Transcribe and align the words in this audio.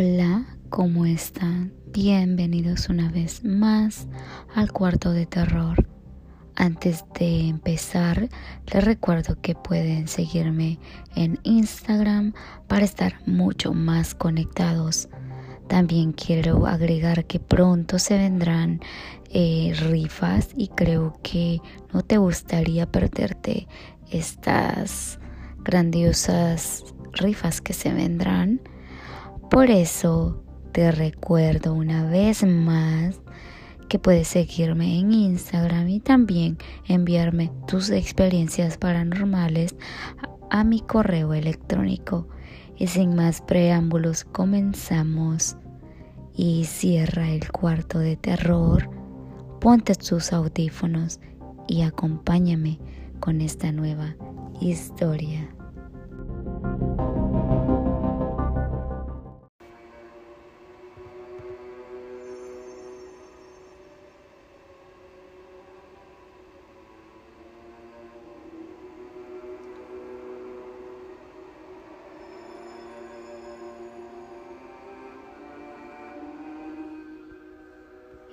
Hola, 0.00 0.46
¿cómo 0.68 1.06
están? 1.06 1.72
Bienvenidos 1.86 2.88
una 2.88 3.10
vez 3.10 3.42
más 3.42 4.06
al 4.54 4.70
cuarto 4.70 5.10
de 5.10 5.26
terror. 5.26 5.88
Antes 6.54 7.04
de 7.18 7.48
empezar, 7.48 8.28
les 8.72 8.84
recuerdo 8.84 9.40
que 9.40 9.56
pueden 9.56 10.06
seguirme 10.06 10.78
en 11.16 11.40
Instagram 11.42 12.32
para 12.68 12.84
estar 12.84 13.14
mucho 13.26 13.74
más 13.74 14.14
conectados. 14.14 15.08
También 15.66 16.12
quiero 16.12 16.68
agregar 16.68 17.24
que 17.24 17.40
pronto 17.40 17.98
se 17.98 18.18
vendrán 18.18 18.80
eh, 19.30 19.72
rifas 19.90 20.50
y 20.56 20.68
creo 20.68 21.18
que 21.24 21.60
no 21.92 22.02
te 22.02 22.18
gustaría 22.18 22.86
perderte 22.86 23.66
estas 24.12 25.18
grandiosas 25.64 26.84
rifas 27.14 27.60
que 27.60 27.72
se 27.72 27.92
vendrán. 27.92 28.60
Por 29.50 29.70
eso 29.70 30.42
te 30.72 30.92
recuerdo 30.92 31.72
una 31.72 32.04
vez 32.04 32.44
más 32.44 33.20
que 33.88 33.98
puedes 33.98 34.28
seguirme 34.28 34.98
en 34.98 35.12
Instagram 35.12 35.88
y 35.88 36.00
también 36.00 36.58
enviarme 36.86 37.50
tus 37.66 37.88
experiencias 37.90 38.76
paranormales 38.76 39.74
a, 40.50 40.64
mi 40.64 40.80
correo 40.80 41.32
electrónico. 41.32 42.28
Y 42.76 42.88
sin 42.88 43.16
más 43.16 43.40
preámbulos, 43.40 44.24
comenzamos. 44.24 45.56
Y 46.34 46.64
cierra 46.66 47.30
el 47.30 47.50
cuarto 47.50 47.98
de 47.98 48.16
terror, 48.16 48.88
ponte 49.60 49.94
tus 49.94 50.32
audífonos 50.32 51.18
y 51.66 51.82
acompáñame 51.82 52.78
con 53.18 53.40
esta 53.40 53.72
nueva 53.72 54.14
historia. 54.60 55.48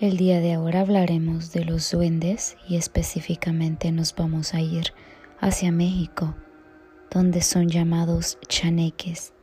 El 0.05 0.17
día 0.17 0.39
de 0.39 0.53
ahora 0.53 0.81
hablaremos 0.81 1.51
de 1.51 1.65
los 1.65 1.89
duendes 1.89 2.57
y 2.69 2.75
específicamente 2.75 3.91
nos 3.91 4.13
vamos 4.13 4.53
a 4.53 4.61
ir 4.61 4.93
hacia 5.39 5.71
México, 5.71 6.35
donde 7.09 7.41
son 7.41 7.69
llamados 7.69 8.37
chaneques. 8.47 9.33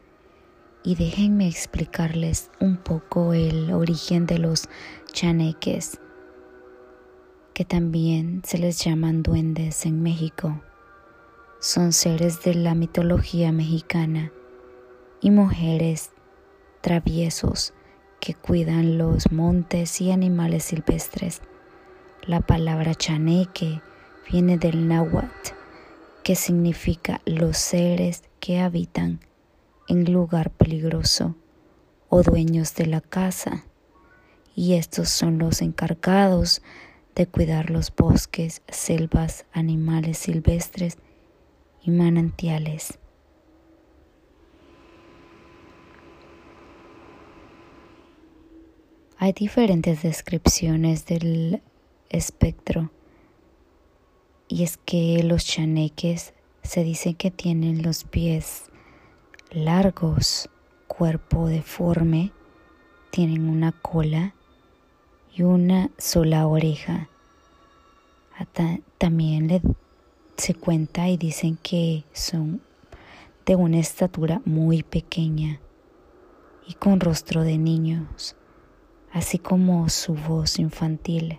Y 0.84 0.94
déjenme 0.94 1.48
explicarles 1.48 2.48
un 2.60 2.76
poco 2.76 3.32
el 3.32 3.72
origen 3.72 4.24
de 4.26 4.38
los 4.38 4.68
chaneques, 5.12 5.98
que 7.54 7.64
también 7.64 8.42
se 8.46 8.58
les 8.58 8.78
llaman 8.84 9.24
duendes 9.24 9.84
en 9.84 10.00
México. 10.00 10.62
Son 11.58 11.92
seres 11.92 12.44
de 12.44 12.54
la 12.54 12.76
mitología 12.76 13.50
mexicana 13.50 14.30
y 15.20 15.32
mujeres 15.32 16.12
traviesos 16.82 17.74
que 18.22 18.34
cuidan 18.34 18.98
los 18.98 19.32
montes 19.32 20.00
y 20.00 20.12
animales 20.12 20.62
silvestres. 20.62 21.42
La 22.24 22.40
palabra 22.40 22.94
chaneque 22.94 23.82
viene 24.30 24.58
del 24.58 24.86
náhuatl, 24.86 25.50
que 26.22 26.36
significa 26.36 27.20
los 27.24 27.56
seres 27.56 28.22
que 28.38 28.60
habitan 28.60 29.18
en 29.88 30.12
lugar 30.12 30.52
peligroso 30.52 31.34
o 32.10 32.22
dueños 32.22 32.76
de 32.76 32.86
la 32.86 33.00
casa. 33.00 33.64
Y 34.54 34.74
estos 34.74 35.08
son 35.08 35.38
los 35.38 35.60
encargados 35.60 36.62
de 37.16 37.26
cuidar 37.26 37.70
los 37.70 37.92
bosques, 37.92 38.62
selvas, 38.68 39.46
animales 39.52 40.18
silvestres 40.18 40.96
y 41.82 41.90
manantiales. 41.90 43.00
Hay 49.24 49.32
diferentes 49.32 50.02
descripciones 50.02 51.06
del 51.06 51.62
espectro 52.08 52.90
y 54.48 54.64
es 54.64 54.78
que 54.78 55.22
los 55.22 55.44
chaneques 55.44 56.34
se 56.64 56.82
dicen 56.82 57.14
que 57.14 57.30
tienen 57.30 57.84
los 57.84 58.02
pies 58.02 58.64
largos, 59.52 60.50
cuerpo 60.88 61.46
deforme, 61.46 62.32
tienen 63.12 63.48
una 63.48 63.70
cola 63.70 64.34
y 65.32 65.42
una 65.42 65.92
sola 65.98 66.48
oreja. 66.48 67.08
También 68.98 69.62
se 70.36 70.54
cuenta 70.54 71.08
y 71.08 71.16
dicen 71.16 71.58
que 71.62 72.02
son 72.12 72.60
de 73.46 73.54
una 73.54 73.78
estatura 73.78 74.42
muy 74.44 74.82
pequeña 74.82 75.60
y 76.66 76.74
con 76.74 76.98
rostro 76.98 77.42
de 77.42 77.56
niños 77.56 78.34
así 79.12 79.38
como 79.38 79.88
su 79.88 80.14
voz 80.14 80.58
infantil. 80.58 81.38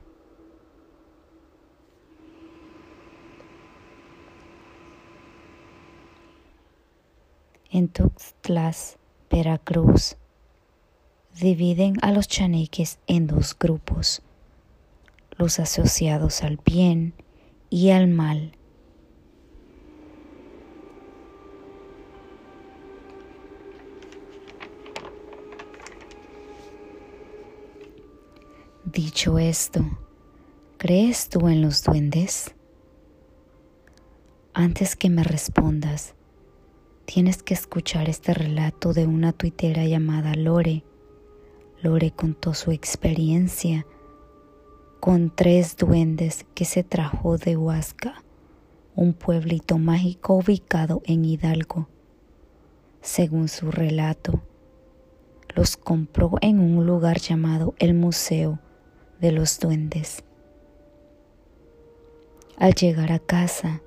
En 7.72 7.88
Tuxtlas, 7.88 8.98
Veracruz, 9.32 10.18
dividen 11.40 11.98
a 12.04 12.12
los 12.12 12.28
chaneques 12.28 13.00
en 13.08 13.26
dos 13.26 13.58
grupos, 13.58 14.22
los 15.38 15.60
asociados 15.60 16.44
al 16.44 16.60
bien 16.64 17.16
y 17.72 17.90
al 17.90 18.08
mal. 18.08 18.56
Dicho 28.94 29.40
esto, 29.40 29.84
¿crees 30.78 31.28
tú 31.28 31.48
en 31.48 31.64
los 31.64 31.84
duendes? 31.84 32.54
Antes 34.54 34.96
que 34.96 35.10
me 35.10 35.24
respondas, 35.24 36.14
tienes 37.06 37.42
que 37.42 37.56
escuchar 37.56 38.08
este 38.08 38.36
relato 38.36 38.94
de 38.94 39.08
una 39.08 39.34
tuitera 39.34 39.84
llamada 39.86 40.36
Lore. 40.36 40.84
Lore 41.82 42.12
contó 42.12 42.54
su 42.54 42.70
experiencia 42.70 43.88
con 45.00 45.36
tres 45.36 45.76
duendes 45.76 46.46
que 46.54 46.66
se 46.66 46.84
trajo 46.84 47.40
de 47.40 47.58
Huasca, 47.58 48.22
un 48.96 49.14
pueblito 49.16 49.80
mágico 49.80 50.36
ubicado 50.36 51.02
en 51.06 51.26
Hidalgo. 51.26 51.90
Según 53.02 53.48
su 53.48 53.72
relato, 53.72 54.44
los 55.56 55.78
compró 55.78 56.36
en 56.42 56.60
un 56.60 56.86
lugar 56.86 57.18
llamado 57.18 57.74
el 57.80 57.96
Museo 57.96 58.60
de 59.24 59.32
los 59.32 59.58
duendes. 59.58 60.22
Al 62.58 62.74
llegar 62.74 63.14
a 63.14 63.20
casa, 63.20 63.82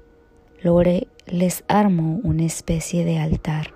Lore 0.62 1.08
les 1.26 1.62
armó 1.69 2.20
una 2.25 2.44
especie 2.44 3.05
de 3.05 3.19
altar, 3.19 3.75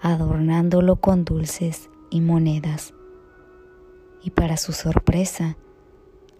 adornándolo 0.00 0.96
con 0.96 1.26
dulces 1.26 1.90
y 2.08 2.22
monedas. 2.22 2.94
Y 4.22 4.30
para 4.30 4.56
su 4.56 4.72
sorpresa, 4.72 5.58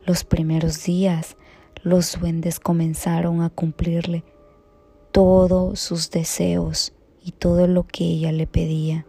los 0.06 0.24
primeros 0.24 0.82
días 0.82 1.36
los 1.82 2.18
duendes 2.18 2.58
comenzaron 2.58 3.42
a 3.42 3.50
cumplirle 3.50 4.24
todos 5.12 5.78
sus 5.78 6.10
deseos 6.10 6.94
y 7.22 7.32
todo 7.32 7.66
lo 7.66 7.86
que 7.86 8.04
ella 8.04 8.32
le 8.32 8.46
pedía. 8.46 9.04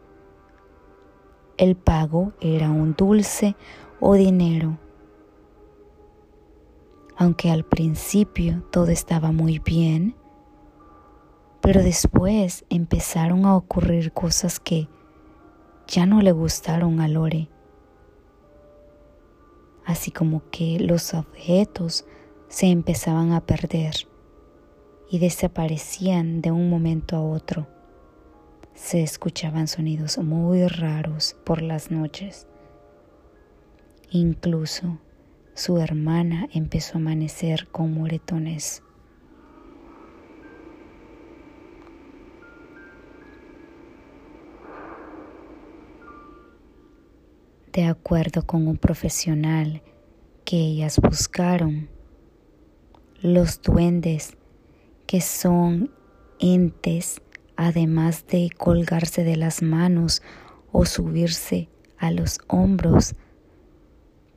El 1.57 1.77
pago 1.77 2.33
era 2.41 2.69
un 2.71 2.93
dulce 2.97 3.55
o 4.01 4.15
dinero. 4.15 4.77
Aunque 7.15 7.51
al 7.51 7.63
principio 7.63 8.63
todo 8.71 8.87
estaba 8.87 9.31
muy 9.31 9.59
bien, 9.59 10.15
pero 11.61 11.83
después 11.83 12.65
empezaron 12.69 13.45
a 13.45 13.55
ocurrir 13.55 14.11
cosas 14.11 14.59
que 14.59 14.89
ya 15.87 16.05
no 16.07 16.21
le 16.21 16.31
gustaron 16.31 16.99
a 16.99 17.07
Lore. 17.07 17.47
Así 19.85 20.09
como 20.11 20.41
que 20.49 20.79
los 20.79 21.13
objetos 21.13 22.05
se 22.47 22.67
empezaban 22.67 23.33
a 23.33 23.41
perder 23.41 23.93
y 25.09 25.19
desaparecían 25.19 26.41
de 26.41 26.51
un 26.51 26.69
momento 26.69 27.15
a 27.15 27.21
otro. 27.21 27.67
Se 28.73 29.03
escuchaban 29.03 29.67
sonidos 29.67 30.17
muy 30.17 30.67
raros 30.67 31.35
por 31.43 31.61
las 31.61 31.91
noches. 31.91 32.47
Incluso 34.11 34.99
su 35.55 35.79
hermana 35.79 36.47
empezó 36.53 36.95
a 36.95 37.01
amanecer 37.01 37.67
con 37.69 37.93
moretones. 37.93 38.83
de 47.73 47.85
acuerdo 47.85 48.45
con 48.45 48.67
un 48.67 48.77
profesional 48.77 49.81
que 50.43 50.57
ellas 50.57 50.99
buscaron. 50.99 51.89
Los 53.21 53.61
duendes, 53.61 54.35
que 55.07 55.21
son 55.21 55.91
entes, 56.39 57.21
además 57.55 58.25
de 58.27 58.49
colgarse 58.57 59.23
de 59.23 59.37
las 59.37 59.61
manos 59.61 60.21
o 60.71 60.85
subirse 60.85 61.69
a 61.97 62.11
los 62.11 62.39
hombros, 62.47 63.15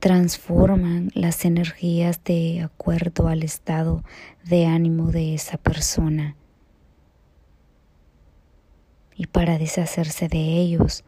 transforman 0.05 1.09
las 1.15 1.45
energías 1.45 2.23
de 2.23 2.61
acuerdo 2.61 3.27
al 3.27 3.41
estado 3.41 4.03
de 4.43 4.67
ánimo 4.67 5.09
de 5.09 5.33
esa 5.33 5.57
persona. 5.57 6.35
Y 9.15 9.25
para 9.25 9.57
deshacerse 9.57 10.27
de 10.27 10.59
ellos, 10.59 11.03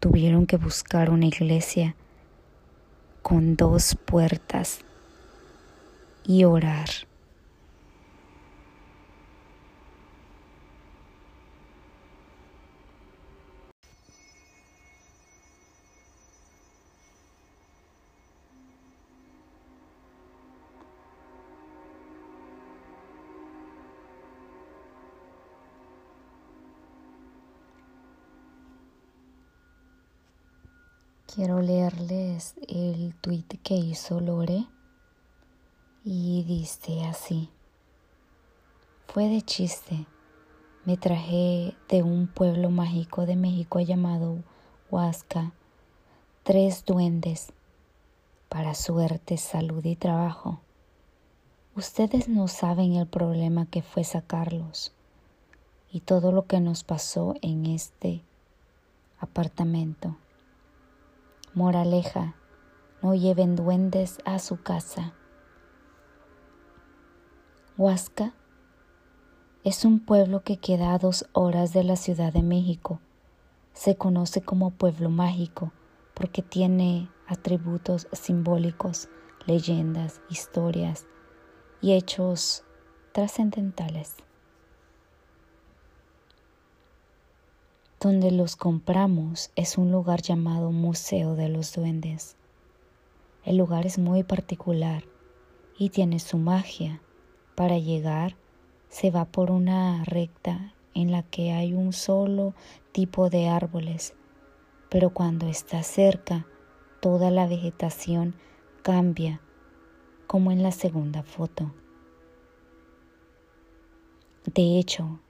tuvieron 0.00 0.46
que 0.46 0.56
buscar 0.56 1.10
una 1.10 1.26
iglesia 1.26 1.94
con 3.22 3.54
dos 3.54 3.96
puertas 4.04 4.80
y 6.24 6.42
orar. 6.42 6.88
Quiero 31.40 31.62
leerles 31.62 32.54
el 32.68 33.14
tweet 33.22 33.46
que 33.62 33.74
hizo 33.74 34.20
Lore 34.20 34.66
y 36.04 36.42
dice 36.42 37.06
así. 37.06 37.48
Fue 39.06 39.26
de 39.26 39.40
chiste. 39.40 40.04
Me 40.84 40.98
traje 40.98 41.74
de 41.88 42.02
un 42.02 42.26
pueblo 42.26 42.68
mágico 42.68 43.24
de 43.24 43.36
México 43.36 43.80
llamado 43.80 44.40
Huasca 44.90 45.52
tres 46.42 46.84
duendes 46.84 47.54
para 48.50 48.74
suerte, 48.74 49.38
salud 49.38 49.82
y 49.86 49.96
trabajo. 49.96 50.60
Ustedes 51.74 52.28
no 52.28 52.48
saben 52.48 52.96
el 52.96 53.06
problema 53.06 53.64
que 53.64 53.80
fue 53.80 54.04
sacarlos 54.04 54.92
y 55.90 56.00
todo 56.00 56.32
lo 56.32 56.44
que 56.44 56.60
nos 56.60 56.84
pasó 56.84 57.34
en 57.40 57.64
este 57.64 58.20
apartamento. 59.20 60.18
Moraleja, 61.52 62.36
no 63.02 63.12
lleven 63.12 63.56
duendes 63.56 64.18
a 64.24 64.38
su 64.38 64.62
casa. 64.62 65.14
Huasca 67.76 68.34
es 69.64 69.84
un 69.84 69.98
pueblo 69.98 70.44
que 70.44 70.58
queda 70.58 70.94
a 70.94 70.98
dos 70.98 71.26
horas 71.32 71.72
de 71.72 71.82
la 71.82 71.96
Ciudad 71.96 72.32
de 72.32 72.42
México. 72.42 73.00
Se 73.72 73.96
conoce 73.96 74.42
como 74.42 74.70
pueblo 74.70 75.10
mágico 75.10 75.72
porque 76.14 76.42
tiene 76.42 77.10
atributos 77.26 78.06
simbólicos, 78.12 79.08
leyendas, 79.44 80.20
historias 80.30 81.08
y 81.80 81.94
hechos 81.94 82.62
trascendentales. 83.10 84.14
Donde 88.02 88.30
los 88.30 88.56
compramos 88.56 89.50
es 89.56 89.76
un 89.76 89.92
lugar 89.92 90.22
llamado 90.22 90.72
Museo 90.72 91.34
de 91.34 91.50
los 91.50 91.74
Duendes. 91.74 92.34
El 93.44 93.58
lugar 93.58 93.84
es 93.84 93.98
muy 93.98 94.22
particular 94.22 95.04
y 95.76 95.90
tiene 95.90 96.18
su 96.18 96.38
magia. 96.38 97.02
Para 97.54 97.76
llegar 97.76 98.36
se 98.88 99.10
va 99.10 99.26
por 99.26 99.50
una 99.50 100.02
recta 100.04 100.72
en 100.94 101.12
la 101.12 101.24
que 101.24 101.52
hay 101.52 101.74
un 101.74 101.92
solo 101.92 102.54
tipo 102.92 103.28
de 103.28 103.48
árboles, 103.48 104.14
pero 104.88 105.10
cuando 105.10 105.46
está 105.46 105.82
cerca 105.82 106.46
toda 107.02 107.30
la 107.30 107.46
vegetación 107.46 108.34
cambia, 108.80 109.42
como 110.26 110.52
en 110.52 110.62
la 110.62 110.72
segunda 110.72 111.22
foto. 111.22 111.70
De 114.46 114.78
hecho, 114.78 115.20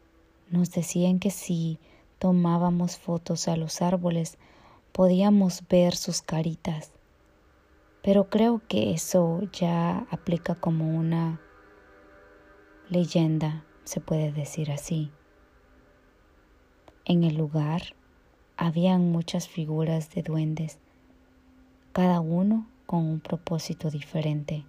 nos 0.50 0.70
decían 0.70 1.18
que 1.18 1.30
si 1.30 1.80
tomábamos 2.20 2.98
fotos 2.98 3.48
a 3.48 3.56
los 3.56 3.80
árboles, 3.80 4.36
podíamos 4.92 5.66
ver 5.68 5.96
sus 5.96 6.20
caritas. 6.20 6.92
Pero 8.02 8.28
creo 8.28 8.60
que 8.68 8.92
eso 8.92 9.40
ya 9.52 10.06
aplica 10.10 10.54
como 10.54 10.96
una 10.96 11.40
leyenda, 12.90 13.64
se 13.84 14.00
puede 14.00 14.32
decir 14.32 14.70
así. 14.70 15.10
En 17.06 17.24
el 17.24 17.36
lugar 17.36 17.94
habían 18.58 19.10
muchas 19.10 19.48
figuras 19.48 20.14
de 20.14 20.22
duendes, 20.22 20.78
cada 21.92 22.20
uno 22.20 22.68
con 22.84 23.06
un 23.06 23.20
propósito 23.20 23.90
diferente. 23.90 24.66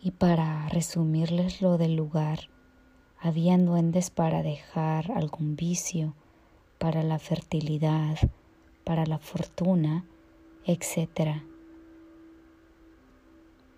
Y 0.00 0.10
para 0.10 0.68
resumirles 0.70 1.62
lo 1.62 1.78
del 1.78 1.94
lugar, 1.94 2.50
habían 3.20 3.66
duendes 3.66 4.10
para 4.10 4.42
dejar 4.42 5.10
algún 5.12 5.56
vicio, 5.56 6.14
para 6.78 7.02
la 7.02 7.18
fertilidad, 7.18 8.16
para 8.84 9.06
la 9.06 9.18
fortuna, 9.18 10.04
etc. 10.64 11.42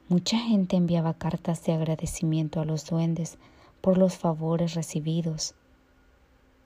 Mucha 0.09 0.39
gente 0.39 0.77
enviaba 0.77 1.15
cartas 1.15 1.65
de 1.65 1.73
agradecimiento 1.73 2.61
a 2.61 2.65
los 2.65 2.87
duendes 2.87 3.39
por 3.81 3.97
los 3.97 4.17
favores 4.17 4.75
recibidos. 4.75 5.55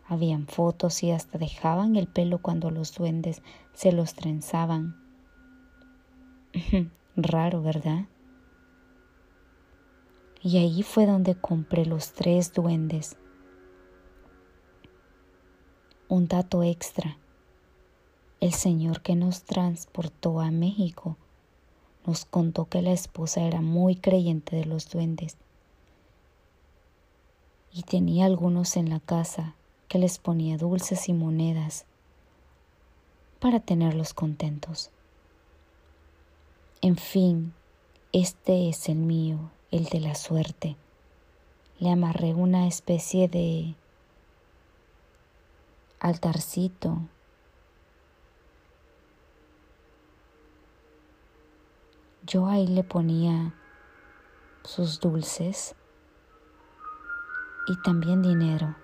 Habían 0.06 0.46
fotos 0.46 1.02
y 1.02 1.12
hasta 1.12 1.38
dejaban 1.38 1.96
el 1.96 2.08
pelo 2.08 2.38
cuando 2.38 2.70
los 2.70 2.94
duendes 2.94 3.42
se 3.72 3.92
los 3.92 4.14
trenzaban. 4.14 4.96
Raro, 7.16 7.62
¿verdad? 7.62 8.06
Y 10.44 10.58
ahí 10.58 10.82
fue 10.82 11.06
donde 11.06 11.34
compré 11.34 11.86
los 11.86 12.12
tres 12.12 12.52
duendes. 12.52 13.16
Un 16.06 16.28
dato 16.28 16.62
extra. 16.62 17.16
El 18.40 18.52
señor 18.52 19.00
que 19.00 19.16
nos 19.16 19.44
transportó 19.44 20.42
a 20.42 20.50
México 20.50 21.16
nos 22.06 22.26
contó 22.26 22.66
que 22.66 22.82
la 22.82 22.92
esposa 22.92 23.40
era 23.40 23.62
muy 23.62 23.96
creyente 23.96 24.54
de 24.56 24.66
los 24.66 24.90
duendes 24.90 25.38
y 27.72 27.82
tenía 27.82 28.26
algunos 28.26 28.76
en 28.76 28.90
la 28.90 29.00
casa 29.00 29.54
que 29.88 29.98
les 29.98 30.18
ponía 30.18 30.58
dulces 30.58 31.08
y 31.08 31.14
monedas 31.14 31.86
para 33.40 33.60
tenerlos 33.60 34.12
contentos. 34.12 34.90
En 36.82 36.96
fin, 36.96 37.54
este 38.12 38.68
es 38.68 38.90
el 38.90 38.96
mío 38.96 39.53
el 39.71 39.85
de 39.87 40.00
la 40.00 40.14
suerte. 40.14 40.76
Le 41.78 41.90
amarré 41.90 42.35
una 42.35 42.66
especie 42.66 43.28
de 43.28 43.75
altarcito 46.00 47.00
yo 52.26 52.47
ahí 52.47 52.66
le 52.66 52.83
ponía 52.85 53.54
sus 54.62 54.99
dulces 54.99 55.75
y 57.66 57.76
también 57.83 58.23
dinero. 58.23 58.75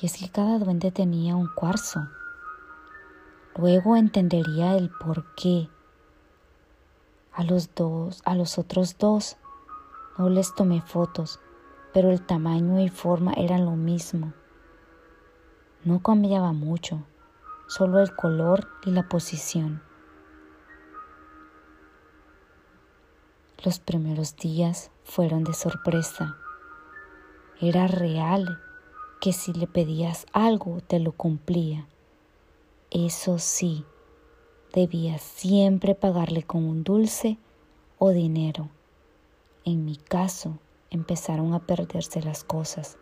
Y 0.00 0.06
es 0.06 0.18
que 0.18 0.28
cada 0.28 0.58
duende 0.58 0.92
tenía 0.92 1.34
un 1.34 1.48
cuarzo. 1.54 2.06
Luego 3.56 3.96
entendería 3.96 4.76
el 4.76 4.90
por 4.90 5.34
qué 5.34 5.68
a 7.36 7.44
los 7.44 7.74
dos, 7.74 8.22
a 8.24 8.34
los 8.34 8.58
otros 8.58 8.96
dos, 8.96 9.36
no 10.16 10.30
les 10.30 10.54
tomé 10.54 10.80
fotos, 10.80 11.38
pero 11.92 12.10
el 12.10 12.24
tamaño 12.24 12.80
y 12.80 12.88
forma 12.88 13.34
eran 13.34 13.66
lo 13.66 13.72
mismo. 13.72 14.32
No 15.84 16.02
cambiaba 16.02 16.52
mucho, 16.52 17.02
solo 17.68 18.00
el 18.00 18.16
color 18.16 18.66
y 18.86 18.90
la 18.90 19.06
posición. 19.06 19.82
Los 23.62 23.80
primeros 23.80 24.36
días 24.36 24.90
fueron 25.04 25.44
de 25.44 25.52
sorpresa. 25.52 26.38
Era 27.60 27.86
real 27.86 28.62
que 29.20 29.34
si 29.34 29.52
le 29.52 29.66
pedías 29.66 30.24
algo 30.32 30.80
te 30.80 31.00
lo 31.00 31.12
cumplía. 31.12 31.86
Eso 32.90 33.38
sí, 33.38 33.84
debía 34.72 35.18
siempre 35.18 35.94
pagarle 35.94 36.42
con 36.42 36.64
un 36.64 36.84
dulce 36.84 37.38
o 37.98 38.10
dinero. 38.10 38.68
En 39.64 39.84
mi 39.84 39.96
caso, 39.96 40.58
empezaron 40.90 41.54
a 41.54 41.60
perderse 41.60 42.22
las 42.22 42.44
cosas. 42.44 42.98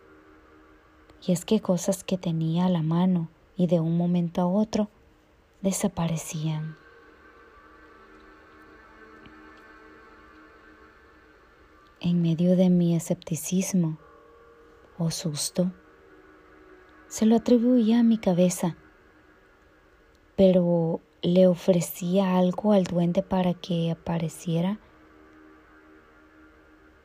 Y 1.25 1.31
es 1.31 1.45
que 1.45 1.59
cosas 1.59 2.03
que 2.03 2.17
tenía 2.17 2.65
a 2.65 2.69
la 2.69 2.81
mano 2.81 3.29
y 3.57 3.67
de 3.67 3.79
un 3.79 3.97
momento 3.97 4.41
a 4.41 4.47
otro 4.47 4.89
desaparecían. 5.61 6.77
En 11.99 12.21
medio 12.21 12.55
de 12.55 12.69
mi 12.69 12.95
escepticismo 12.95 13.97
o 14.97 15.09
susto, 15.09 15.71
se 17.07 17.25
lo 17.25 17.35
atribuía 17.35 17.99
a 17.99 18.03
mi 18.03 18.17
cabeza, 18.17 18.75
pero 20.35 20.99
le 21.25 21.47
ofrecía 21.47 22.37
algo 22.37 22.71
al 22.71 22.83
duende 22.83 23.23
para 23.23 23.55
que 23.55 23.89
apareciera. 23.89 24.77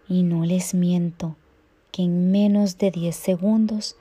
Y 0.09 0.25
no 0.25 0.45
les 0.45 0.75
miento 0.75 1.37
que 1.91 2.03
en 2.03 2.31
menos 2.31 2.77
de 2.77 2.91
10 2.91 3.17
segundos 3.17 3.97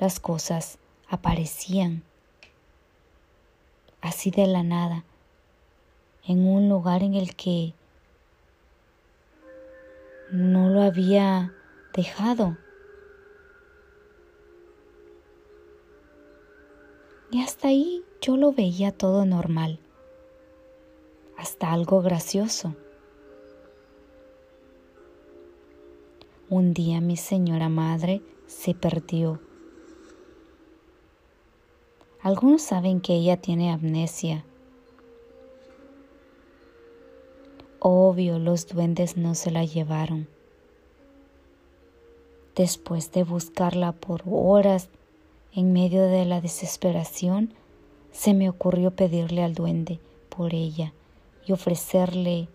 las 0.00 0.18
cosas 0.18 0.78
aparecían 1.08 2.02
así 4.00 4.30
de 4.30 4.46
la 4.46 4.62
nada, 4.62 5.04
en 6.26 6.46
un 6.46 6.68
lugar 6.68 7.02
en 7.02 7.14
el 7.14 7.36
que 7.36 7.74
no 10.32 10.68
lo 10.68 10.82
había 10.82 11.52
dejado. 11.94 12.56
Y 17.30 17.42
hasta 17.42 17.68
ahí 17.68 18.04
yo 18.20 18.36
lo 18.36 18.52
veía 18.52 18.92
todo 18.92 19.24
normal, 19.24 19.78
hasta 21.36 21.72
algo 21.72 22.02
gracioso. 22.02 22.74
Un 26.48 26.74
día 26.74 27.00
mi 27.00 27.16
señora 27.16 27.68
madre 27.68 28.22
se 28.46 28.74
perdió 28.74 29.40
algunos 32.22 32.60
saben 32.60 33.00
que 33.00 33.14
ella 33.14 33.38
tiene 33.38 33.72
amnesia. 33.72 34.44
Obvio, 37.78 38.38
los 38.38 38.66
duendes 38.66 39.16
no 39.16 39.34
se 39.34 39.50
la 39.50 39.64
llevaron. 39.64 40.28
Después 42.54 43.10
de 43.12 43.24
buscarla 43.24 43.92
por 43.92 44.22
horas 44.26 44.90
en 45.54 45.72
medio 45.72 46.02
de 46.02 46.24
la 46.24 46.40
desesperación, 46.40 47.54
se 48.12 48.34
me 48.34 48.48
ocurrió 48.48 48.92
pedirle 48.92 49.42
al 49.42 49.54
duende 49.54 50.00
por 50.28 50.54
ella 50.54 50.92
y 51.46 51.52
ofrecerle 51.52 52.48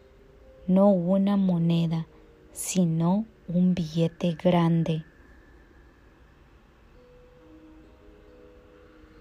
no 0.68 0.90
una 0.90 1.38
moneda, 1.38 2.08
sino 2.52 3.26
un 3.48 3.76
billete 3.76 4.36
grande. 4.42 5.04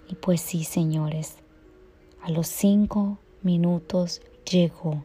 Y 0.09 0.14
pues 0.16 0.40
sí, 0.40 0.64
señores, 0.64 1.37
a 2.23 2.31
los 2.31 2.47
cinco 2.47 3.19
minutos 3.43 4.23
llegó. 4.50 5.02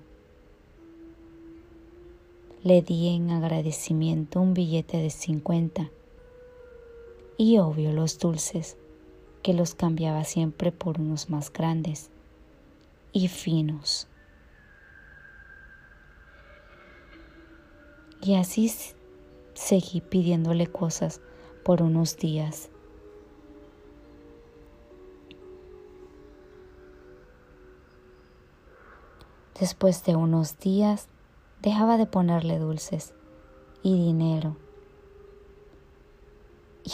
Le 2.64 2.82
di 2.82 3.16
en 3.16 3.32
agradecimiento 3.32 4.42
un 4.42 4.54
billete 4.54 4.98
de 4.98 5.10
cincuenta 5.10 5.90
y 7.40 7.58
obvio 7.58 7.94
los 7.94 8.20
dulces, 8.20 8.76
que 9.42 9.54
los 9.54 9.74
cambiaba 9.74 10.26
siempre 10.26 10.74
por 10.74 11.00
unos 11.00 11.30
más 11.30 11.52
grandes 11.52 12.12
y 13.14 13.30
finos. 13.30 14.10
Y 18.22 18.36
así 18.36 18.70
seguí 19.54 20.02
pidiéndole 20.02 20.68
cosas 20.68 21.22
por 21.64 21.82
unos 21.82 22.18
días 22.18 22.70
Después 29.60 30.06
de 30.06 30.16
unos 30.16 30.58
días 30.60 31.10
dejaba 31.62 31.98
de 31.98 32.06
ponerle 32.06 32.60
dulces 32.60 33.14
y 33.84 33.94
dinero. 33.94 34.56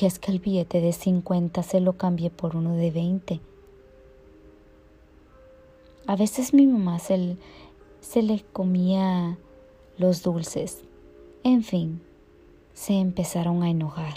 Y 0.01 0.05
es 0.05 0.19
que 0.19 0.31
el 0.31 0.39
billete 0.39 0.81
de 0.81 0.91
50 0.91 1.63
se 1.63 1.79
lo 1.79 1.93
cambié 1.93 2.29
por 2.29 2.55
uno 2.55 2.75
de 2.75 2.91
20. 2.91 3.39
A 6.07 6.15
veces 6.15 6.53
mi 6.53 6.67
mamá 6.67 6.99
se, 6.99 7.37
se 8.01 8.21
le 8.21 8.43
comía 8.51 9.37
los 9.97 10.21
dulces. 10.21 10.81
En 11.43 11.63
fin, 11.63 12.01
se 12.73 12.93
empezaron 12.93 13.63
a 13.63 13.69
enojar. 13.69 14.15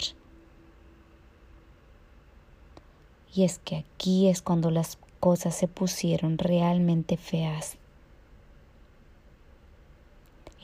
Y 3.33 3.43
es 3.43 3.59
que 3.59 3.77
aquí 3.77 4.27
es 4.27 4.41
cuando 4.41 4.71
las 4.71 4.97
cosas 5.19 5.55
se 5.55 5.67
pusieron 5.67 6.37
realmente 6.37 7.15
feas. 7.15 7.77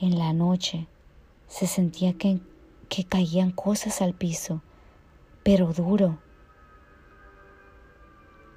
En 0.00 0.18
la 0.18 0.32
noche 0.32 0.86
se 1.48 1.66
sentía 1.66 2.12
que, 2.12 2.40
que 2.88 3.04
caían 3.04 3.50
cosas 3.50 4.02
al 4.02 4.12
piso, 4.12 4.60
pero 5.46 5.72
duro, 5.72 6.18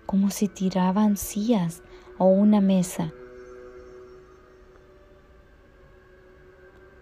como 0.07 0.31
si 0.31 0.47
tiraban 0.47 1.17
sillas 1.17 1.83
o 2.17 2.25
una 2.25 2.61
mesa. 2.61 3.13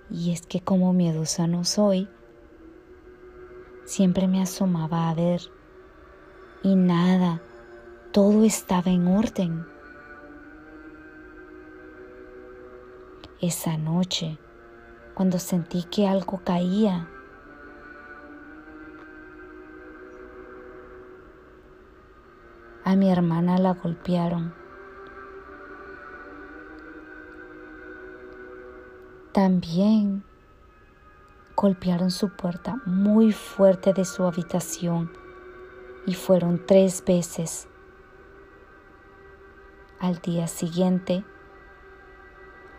Y 0.09 0.33
es 0.33 0.45
que 0.45 0.59
como 0.59 0.91
miedosa 0.91 1.47
no 1.47 1.63
soy, 1.63 2.09
siempre 3.85 4.27
me 4.27 4.41
asomaba 4.41 5.09
a 5.09 5.13
ver 5.13 5.39
y 6.63 6.75
nada, 6.75 7.41
todo 8.11 8.43
estaba 8.43 8.91
en 8.91 9.07
orden. 9.07 9.65
esa 13.39 13.77
noche 13.77 14.37
cuando 15.13 15.39
sentí 15.39 15.83
que 15.83 16.07
algo 16.07 16.41
caía. 16.43 17.07
A 22.87 22.95
mi 22.95 23.11
hermana 23.11 23.57
la 23.57 23.73
golpearon. 23.73 24.53
También 29.33 30.23
golpearon 31.57 32.11
su 32.11 32.29
puerta 32.29 32.77
muy 32.85 33.33
fuerte 33.33 33.91
de 33.91 34.05
su 34.05 34.23
habitación 34.23 35.11
y 36.05 36.13
fueron 36.13 36.65
tres 36.65 37.03
veces. 37.05 37.67
Al 39.99 40.19
día 40.19 40.47
siguiente, 40.47 41.25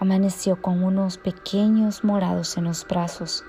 amaneció 0.00 0.62
con 0.62 0.84
unos 0.84 1.18
pequeños 1.18 2.02
morados 2.02 2.56
en 2.56 2.64
los 2.64 2.88
brazos. 2.88 3.44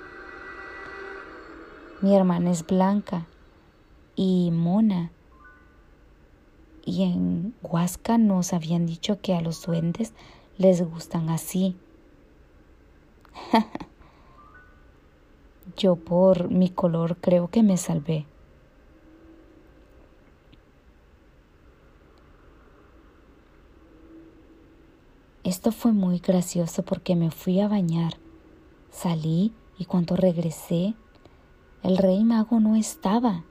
Mi 2.02 2.18
hermana 2.18 2.52
es 2.52 2.68
blanca 2.68 3.28
y 4.18 4.52
mona. 4.52 5.14
Y 6.90 7.04
en 7.04 7.54
Huasca 7.62 8.18
nos 8.18 8.52
habían 8.52 8.88
dicho 8.88 9.22
que 9.22 9.36
a 9.36 9.42
los 9.42 9.64
duendes 9.64 10.14
les 10.58 10.82
gustan 10.82 11.30
así. 11.30 11.78
Yo 15.78 15.98
por 15.98 16.50
mi 16.50 16.72
color 16.72 17.18
creo 17.18 17.50
que 17.50 17.62
me 17.62 17.78
salvé. 17.78 18.26
Esto 25.44 25.72
fue 25.72 25.92
muy 25.92 26.18
gracioso 26.18 26.84
porque 26.84 27.16
me 27.16 27.30
fui 27.30 27.60
a 27.60 27.68
bañar. 27.68 28.14
Salí 28.90 29.54
y 29.78 29.86
cuando 29.86 30.16
regresé, 30.16 30.96
el 31.84 32.00
rey 32.00 32.24
mago 32.24 32.60
no 32.60 32.76
estaba. 32.76 33.44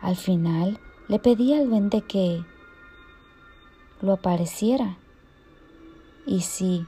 Al 0.00 0.14
final 0.14 0.78
le 1.12 1.18
pedí 1.18 1.52
al 1.52 1.68
duende 1.68 2.00
que 2.00 2.42
lo 4.00 4.14
apareciera. 4.14 4.96
Y 6.24 6.40
sí, 6.40 6.86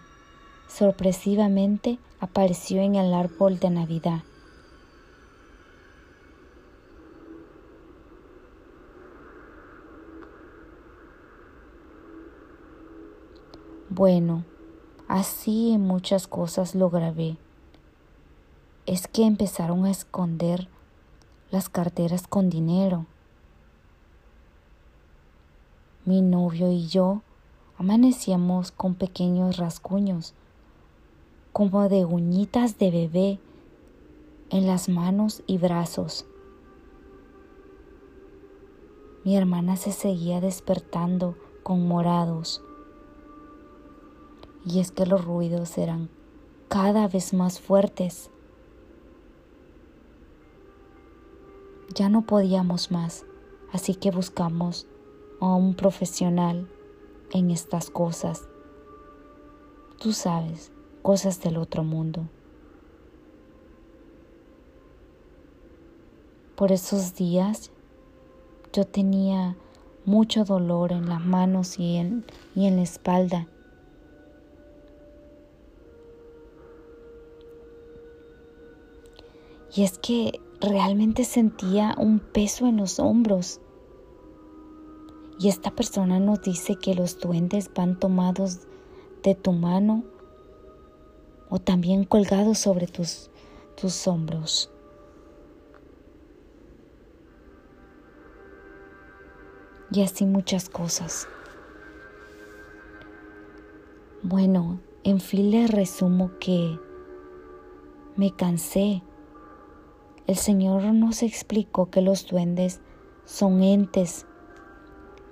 sorpresivamente 0.66 1.98
apareció 2.20 2.80
en 2.80 2.94
el 2.94 3.12
árbol 3.12 3.58
de 3.58 3.68
Navidad. 3.68 4.22
Bueno, 13.90 14.42
así 15.06 15.76
muchas 15.76 16.26
cosas 16.26 16.74
lo 16.74 16.88
grabé. 16.88 17.36
Es 18.86 19.06
que 19.06 19.26
empezaron 19.26 19.84
a 19.84 19.90
esconder 19.90 20.66
las 21.50 21.68
carteras 21.68 22.26
con 22.26 22.48
dinero. 22.48 23.04
Mi 26.06 26.20
novio 26.20 26.70
y 26.70 26.86
yo 26.86 27.22
amanecíamos 27.78 28.72
con 28.72 28.94
pequeños 28.94 29.56
rasguños, 29.56 30.34
como 31.50 31.88
de 31.88 32.04
uñitas 32.04 32.76
de 32.76 32.90
bebé, 32.90 33.40
en 34.50 34.66
las 34.66 34.90
manos 34.90 35.42
y 35.46 35.56
brazos. 35.56 36.26
Mi 39.24 39.34
hermana 39.34 39.76
se 39.76 39.92
seguía 39.92 40.42
despertando 40.42 41.36
con 41.62 41.88
morados. 41.88 42.62
Y 44.66 44.80
es 44.80 44.90
que 44.90 45.06
los 45.06 45.24
ruidos 45.24 45.78
eran 45.78 46.10
cada 46.68 47.08
vez 47.08 47.32
más 47.32 47.60
fuertes. 47.60 48.28
Ya 51.94 52.10
no 52.10 52.26
podíamos 52.26 52.90
más, 52.90 53.24
así 53.72 53.94
que 53.94 54.10
buscamos 54.10 54.86
a 55.52 55.56
un 55.56 55.74
profesional 55.74 56.68
en 57.32 57.50
estas 57.50 57.90
cosas. 57.90 58.48
Tú 60.00 60.12
sabes, 60.12 60.72
cosas 61.02 61.40
del 61.42 61.58
otro 61.58 61.84
mundo. 61.84 62.28
Por 66.56 66.72
esos 66.72 67.14
días 67.14 67.70
yo 68.72 68.86
tenía 68.86 69.56
mucho 70.04 70.44
dolor 70.44 70.92
en 70.92 71.08
las 71.08 71.24
manos 71.24 71.78
y 71.78 71.96
en, 71.96 72.24
y 72.54 72.66
en 72.66 72.76
la 72.76 72.82
espalda. 72.82 73.48
Y 79.74 79.82
es 79.82 79.98
que 79.98 80.40
realmente 80.60 81.24
sentía 81.24 81.94
un 81.98 82.20
peso 82.20 82.66
en 82.66 82.76
los 82.76 83.00
hombros. 83.00 83.60
Y 85.38 85.48
esta 85.48 85.70
persona 85.72 86.20
nos 86.20 86.42
dice 86.42 86.76
que 86.76 86.94
los 86.94 87.18
duendes 87.18 87.70
van 87.74 87.98
tomados 87.98 88.60
de 89.22 89.34
tu 89.34 89.52
mano 89.52 90.04
o 91.48 91.58
también 91.58 92.04
colgados 92.04 92.58
sobre 92.58 92.86
tus, 92.86 93.30
tus 93.76 94.06
hombros. 94.06 94.70
Y 99.90 100.02
así 100.02 100.24
muchas 100.24 100.68
cosas. 100.68 101.28
Bueno, 104.22 104.80
en 105.04 105.20
fin 105.20 105.50
les 105.50 105.70
resumo 105.70 106.32
que 106.40 106.78
me 108.16 108.34
cansé. 108.34 109.02
El 110.26 110.36
Señor 110.36 110.82
nos 110.94 111.22
explicó 111.22 111.90
que 111.90 112.00
los 112.00 112.26
duendes 112.26 112.80
son 113.24 113.62
entes 113.62 114.26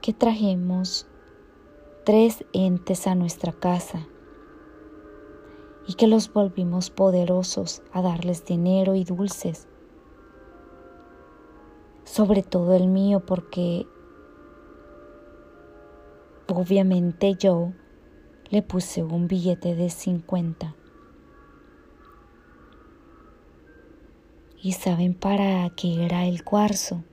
que 0.02 0.12
trajimos 0.12 1.06
tres 2.04 2.44
entes 2.52 3.06
a 3.06 3.14
nuestra 3.14 3.52
casa 3.52 4.08
y 5.86 5.94
que 5.94 6.08
los 6.08 6.32
volvimos 6.32 6.90
poderosos 6.90 7.82
a 7.92 8.02
darles 8.02 8.44
dinero 8.44 8.96
y 8.96 9.04
dulces. 9.04 9.68
Sobre 12.02 12.42
todo 12.42 12.74
el 12.74 12.88
mío 12.88 13.20
porque 13.24 13.86
obviamente 16.48 17.36
yo 17.36 17.72
le 18.50 18.62
puse 18.62 19.04
un 19.04 19.28
billete 19.28 19.76
de 19.76 19.88
50. 19.88 20.74
¿Y 24.60 24.72
saben 24.72 25.14
para 25.14 25.70
qué 25.70 26.04
era 26.04 26.26
el 26.26 26.42
cuarzo? 26.42 27.04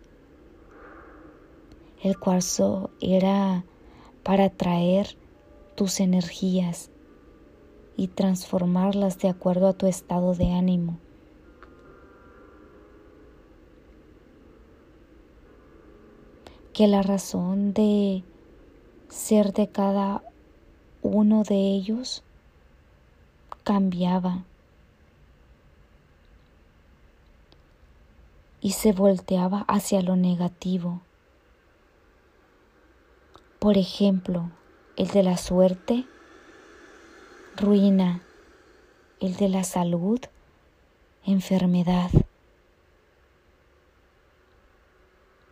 El 2.02 2.18
cuarzo 2.18 2.92
era 3.02 3.66
para 4.24 4.50
traer 4.50 5.18
tus 5.76 6.00
energías 6.00 6.90
y 7.98 8.08
transformarlas 8.08 9.20
de 9.20 9.28
acuerdo 9.28 9.68
a 9.68 9.74
tu 9.74 9.86
estado 9.86 10.34
de 10.34 10.54
ánimo. 10.54 10.98
Que 16.72 16.88
la 16.88 17.02
razón 17.02 17.74
de 17.74 18.24
ser 19.10 19.52
de 19.52 19.68
cada 19.68 20.24
uno 21.02 21.44
de 21.44 21.56
ellos 21.56 22.24
cambiaba 23.66 24.46
y 28.62 28.72
se 28.72 28.94
volteaba 28.94 29.66
hacia 29.68 30.02
lo 30.02 30.16
negativo. 30.16 31.02
Por 33.60 33.78
ejemplo, 33.78 34.50
el 34.96 35.10
de 35.10 35.22
la 35.22 35.36
suerte, 35.36 36.06
ruina, 37.58 38.24
el 39.20 39.36
de 39.36 39.50
la 39.50 39.66
salud, 39.66 40.22
enfermedad. 41.26 42.10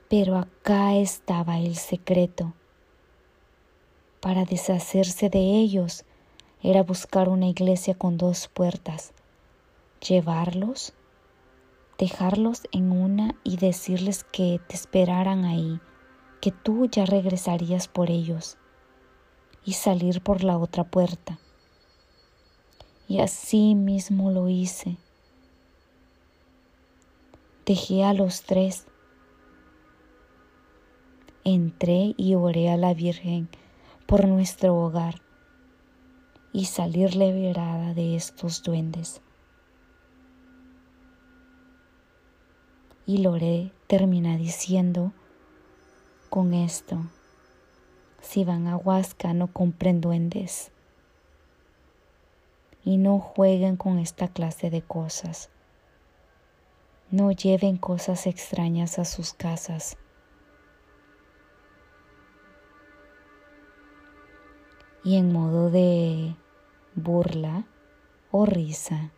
Pero 0.07 0.37
acá 0.37 0.95
estaba 0.95 1.59
el 1.59 1.75
secreto. 1.75 2.53
Para 4.21 4.45
deshacerse 4.45 5.29
de 5.29 5.39
ellos 5.39 6.05
era 6.63 6.83
buscar 6.83 7.27
una 7.27 7.47
iglesia 7.47 7.93
con 7.93 8.15
dos 8.17 8.47
puertas, 8.47 9.11
llevarlos, 9.99 10.93
dejarlos 11.97 12.69
en 12.71 12.93
una 12.93 13.35
y 13.43 13.57
decirles 13.57 14.23
que 14.23 14.61
te 14.65 14.75
esperaran 14.75 15.43
ahí 15.43 15.81
que 16.41 16.51
tú 16.51 16.85
ya 16.85 17.05
regresarías 17.05 17.87
por 17.87 18.09
ellos 18.09 18.57
y 19.65 19.73
salir 19.73 20.21
por 20.21 20.43
la 20.43 20.57
otra 20.57 20.83
puerta. 20.83 21.39
Y 23.07 23.19
así 23.19 23.75
mismo 23.75 24.31
lo 24.31 24.49
hice. 24.49 24.97
Dejé 27.65 28.03
a 28.03 28.13
los 28.13 28.43
tres. 28.43 28.85
Entré 31.43 32.13
y 32.17 32.35
oré 32.35 32.69
a 32.69 32.77
la 32.77 32.93
Virgen 32.93 33.49
por 34.05 34.27
nuestro 34.27 34.75
hogar 34.75 35.21
y 36.53 36.65
salir 36.65 37.15
liberada 37.15 37.93
de 37.93 38.15
estos 38.15 38.63
duendes. 38.63 39.21
Y 43.05 43.19
Loré 43.19 43.71
termina 43.87 44.37
diciendo, 44.37 45.13
con 46.27 46.53
esto. 46.53 46.99
Si 48.21 48.43
van 48.43 48.67
a 48.67 48.77
Huasca, 48.77 49.33
no 49.33 49.47
compren 49.47 50.01
duendes. 50.01 50.71
Y 52.83 52.97
no 52.97 53.19
jueguen 53.19 53.77
con 53.77 53.99
esta 53.99 54.27
clase 54.27 54.69
de 54.69 54.81
cosas. 54.81 55.49
No 57.09 57.31
lleven 57.31 57.77
cosas 57.77 58.27
extrañas 58.27 58.99
a 58.99 59.05
sus 59.05 59.33
casas. 59.33 59.97
Y 65.03 65.15
en 65.15 65.31
modo 65.31 65.69
de 65.69 66.35
burla 66.95 67.65
o 68.31 68.45
risa, 68.45 69.11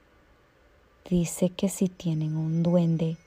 dice 1.10 1.50
que 1.50 1.68
si 1.70 1.90
tienen 1.90 2.38
un 2.38 2.62
duende, 2.62 3.18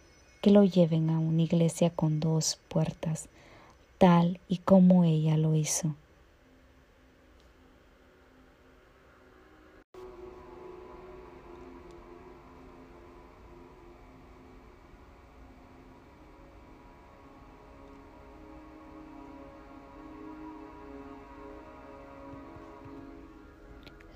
que 0.40 0.50
lo 0.50 0.62
lleven 0.62 1.10
a 1.10 1.18
una 1.18 1.42
iglesia 1.42 1.90
con 1.90 2.20
dos 2.20 2.60
puertas 2.68 3.28
tal 4.02 4.40
y 4.48 4.58
como 4.58 5.04
ella 5.04 5.36
lo 5.36 5.54
hizo. 5.54 5.94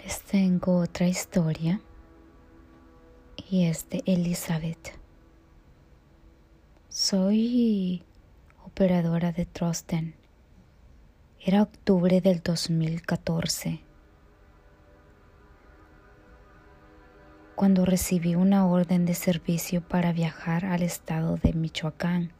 Les 0.02 0.20
tengo 0.22 0.80
otra 0.80 1.06
historia 1.06 1.80
y 3.48 3.66
es 3.66 3.88
de 3.88 4.02
Elizabeth. 4.04 4.98
Soy 6.88 8.02
operadora 8.76 9.32
de 9.32 9.46
Trosten. 9.46 10.14
Era 11.40 11.62
octubre 11.62 12.20
del 12.20 12.42
2014. 12.42 13.80
Cuando 17.54 17.86
recibí 17.86 18.34
una 18.34 18.66
orden 18.66 19.06
de 19.06 19.14
servicio 19.14 19.80
para 19.80 20.12
viajar 20.12 20.66
al 20.66 20.82
estado 20.82 21.38
de 21.38 21.54
Michoacán, 21.54 22.32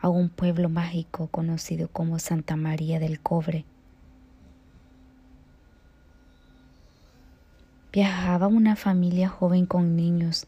a 0.00 0.08
un 0.08 0.30
pueblo 0.30 0.70
mágico 0.70 1.26
conocido 1.26 1.88
como 1.88 2.18
Santa 2.18 2.56
María 2.56 2.98
del 2.98 3.20
Cobre. 3.20 3.66
Viajaba 7.92 8.46
una 8.46 8.76
familia 8.76 9.28
joven 9.28 9.66
con 9.66 9.94
niños 9.94 10.46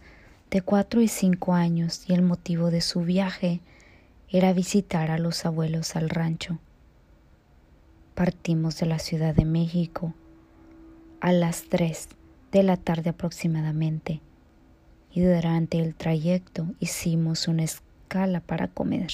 de 0.51 0.63
4 0.63 1.03
y 1.03 1.09
5 1.09 1.53
años 1.53 2.09
y 2.09 2.15
el 2.15 2.23
motivo 2.23 2.71
de 2.71 2.81
su 2.81 3.03
viaje 3.03 3.61
era 3.61 3.80
visitar 4.53 5.11
a 5.11 5.19
los 5.19 5.45
abuelos 5.45 5.97
al 5.97 6.09
rancho. 6.09 6.59
Partimos 8.15 8.79
de 8.79 8.87
la 8.87 8.99
Ciudad 8.99 9.35
de 9.35 9.45
México 9.45 10.15
a 11.21 11.33
las 11.33 11.65
3 11.65 12.09
de 12.53 12.63
la 12.63 12.77
tarde 12.77 13.11
aproximadamente 13.11 14.21
y 15.13 15.23
durante 15.23 15.81
el 15.81 15.95
trayecto 15.95 16.67
hicimos 16.79 17.49
una 17.49 17.65
escala 17.65 18.41
para 18.41 18.69
comer. 18.69 19.11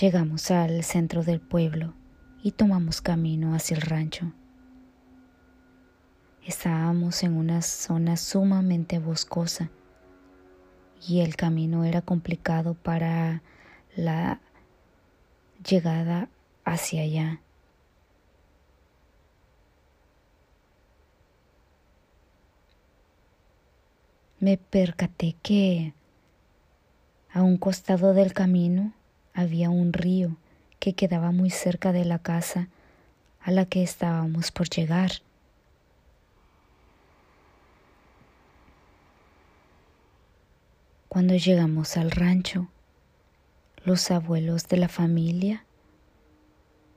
Llegamos 0.00 0.50
al 0.50 0.84
centro 0.84 1.24
del 1.24 1.40
pueblo 1.40 1.94
y 2.42 2.52
tomamos 2.52 3.00
camino 3.00 3.54
hacia 3.54 3.76
el 3.76 3.82
rancho. 3.82 4.32
Estábamos 6.46 7.22
en 7.22 7.36
una 7.36 7.60
zona 7.62 8.16
sumamente 8.16 8.98
boscosa 8.98 9.70
y 11.06 11.20
el 11.20 11.36
camino 11.36 11.84
era 11.84 12.02
complicado 12.02 12.74
para 12.74 13.42
la 13.96 14.40
llegada 15.68 16.28
hacia 16.64 17.02
allá. 17.02 17.40
Me 24.40 24.58
percaté 24.58 25.36
que 25.42 25.94
a 27.32 27.42
un 27.42 27.56
costado 27.56 28.12
del 28.12 28.32
camino 28.32 28.92
había 29.32 29.70
un 29.70 29.92
río 29.92 30.36
que 30.78 30.94
quedaba 30.94 31.32
muy 31.32 31.50
cerca 31.50 31.92
de 31.92 32.04
la 32.04 32.18
casa 32.18 32.68
a 33.40 33.50
la 33.50 33.66
que 33.66 33.82
estábamos 33.82 34.50
por 34.50 34.68
llegar. 34.68 35.12
Cuando 41.14 41.36
llegamos 41.36 41.96
al 41.96 42.10
rancho, 42.10 42.66
los 43.84 44.10
abuelos 44.10 44.66
de 44.66 44.78
la 44.78 44.88
familia 44.88 45.64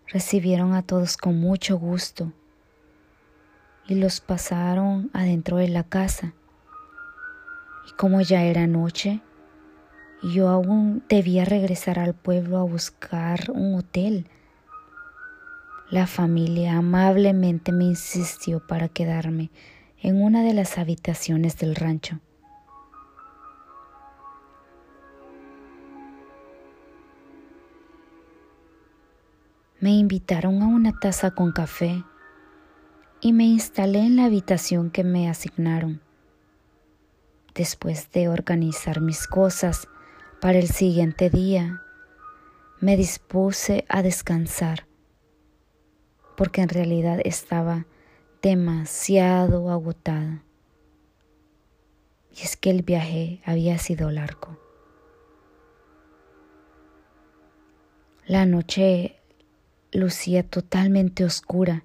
recibieron 0.07 0.73
a 0.73 0.81
todos 0.81 1.17
con 1.17 1.39
mucho 1.39 1.77
gusto 1.77 2.33
y 3.87 3.93
los 3.93 4.19
pasaron 4.19 5.11
adentro 5.13 5.57
de 5.57 5.67
la 5.67 5.83
casa. 5.83 6.33
Y 7.87 7.91
como 7.91 8.21
ya 8.21 8.41
era 8.41 8.65
noche, 8.65 9.21
yo 10.23 10.49
aún 10.49 11.03
debía 11.07 11.45
regresar 11.45 11.99
al 11.99 12.15
pueblo 12.15 12.57
a 12.57 12.63
buscar 12.63 13.51
un 13.51 13.75
hotel. 13.75 14.25
La 15.91 16.07
familia 16.07 16.75
amablemente 16.77 17.71
me 17.71 17.83
insistió 17.83 18.65
para 18.65 18.89
quedarme 18.89 19.51
en 20.01 20.19
una 20.19 20.41
de 20.41 20.55
las 20.55 20.79
habitaciones 20.79 21.59
del 21.59 21.75
rancho. 21.75 22.19
Me 29.79 29.91
invitaron 29.91 30.63
a 30.63 30.67
una 30.67 30.91
taza 30.99 31.31
con 31.31 31.51
café 31.51 32.03
y 33.21 33.31
me 33.31 33.43
instalé 33.43 33.99
en 33.99 34.15
la 34.15 34.25
habitación 34.25 34.89
que 34.89 35.03
me 35.03 35.29
asignaron. 35.29 36.01
Después 37.53 38.11
de 38.11 38.27
organizar 38.27 39.01
mis 39.01 39.27
cosas 39.27 39.87
para 40.41 40.57
el 40.57 40.67
siguiente 40.67 41.29
día, 41.29 41.83
me 42.79 42.97
dispuse 42.97 43.85
a 43.87 44.01
descansar, 44.01 44.87
porque 46.35 46.61
en 46.61 46.69
realidad 46.69 47.19
estaba 47.23 47.85
demasiado 48.41 49.69
agotada. 49.69 50.43
Y 52.35 52.41
es 52.41 52.57
que 52.57 52.71
el 52.71 52.81
viaje 52.81 53.41
había 53.45 53.77
sido 53.77 54.09
largo. 54.09 54.57
La 58.25 58.45
noche 58.45 59.16
lucía 59.97 60.43
totalmente 60.43 61.25
oscura 61.25 61.83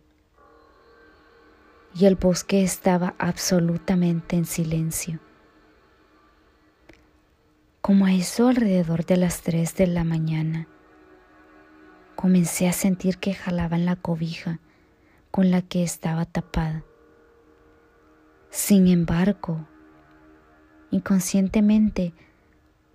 y 1.95 2.05
el 2.05 2.17
bosque 2.17 2.63
estaba 2.63 3.15
absolutamente 3.19 4.37
en 4.37 4.45
silencio. 4.45 5.19
Como 7.81 8.05
a 8.05 8.13
eso 8.13 8.49
alrededor 8.49 9.07
de 9.07 9.17
las 9.17 9.41
tres 9.41 9.75
de 9.77 9.87
la 9.87 10.05
mañana, 10.05 10.69
comencé 12.15 12.69
a 12.69 12.75
sentir 12.75 13.17
que 13.17 13.33
jalaban 13.33 13.87
la 13.87 13.97
cobija 13.97 14.61
con 15.31 15.51
la 15.51 15.63
que 15.63 15.83
estaba 15.83 16.27
tapada. 16.27 16.85
Sin 18.51 18.89
embargo, 18.89 19.67
inconscientemente, 20.91 22.13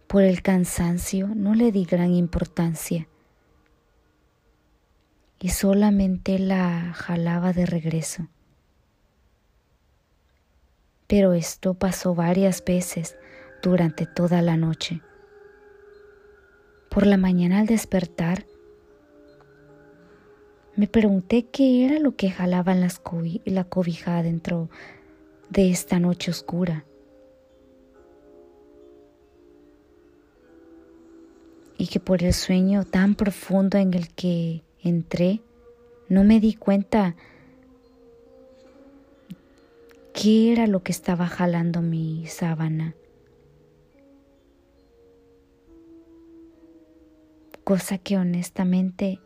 por 0.05 0.21
el 0.21 0.43
cansancio, 0.43 1.27
no 1.33 1.55
le 1.55 1.71
di 1.71 1.85
gran 1.85 2.13
importancia 2.13 3.07
y 5.39 5.49
solamente 5.49 6.39
la 6.39 6.93
jalaba 6.93 7.53
de 7.53 7.65
regreso. 7.65 8.27
Pero 11.07 11.33
esto 11.33 11.73
pasó 11.73 12.15
varias 12.15 12.63
veces 12.63 13.15
durante 13.61 14.05
toda 14.05 14.41
la 14.41 14.57
noche. 14.57 15.01
Por 16.89 17.05
la 17.05 17.17
mañana 17.17 17.59
al 17.59 17.67
despertar, 17.67 18.45
me 20.75 20.87
pregunté 20.87 21.47
qué 21.47 21.85
era 21.85 21.99
lo 21.99 22.15
que 22.15 22.29
jalaban 22.29 22.81
las 22.81 23.01
la 23.45 23.63
cobija 23.63 24.21
dentro 24.21 24.69
de 25.49 25.71
esta 25.71 25.99
noche 25.99 26.31
oscura. 26.31 26.85
Y 31.79 31.87
que 31.87 31.99
por 31.99 32.23
el 32.23 32.33
sueño 32.33 32.83
tan 32.83 33.15
profundo 33.15 33.77
en 33.77 33.93
el 33.93 34.09
que 34.09 34.63
entré, 34.83 35.41
no 36.09 36.23
me 36.23 36.39
di 36.39 36.53
cuenta 36.53 37.15
qué 40.13 40.51
era 40.51 40.67
lo 40.67 40.81
que 40.83 40.91
estaba 40.91 41.27
jalando 41.27 41.81
mi 41.81 42.25
sábana. 42.27 42.95
Cosa 47.63 47.97
que 47.97 48.17
honestamente 48.17 49.19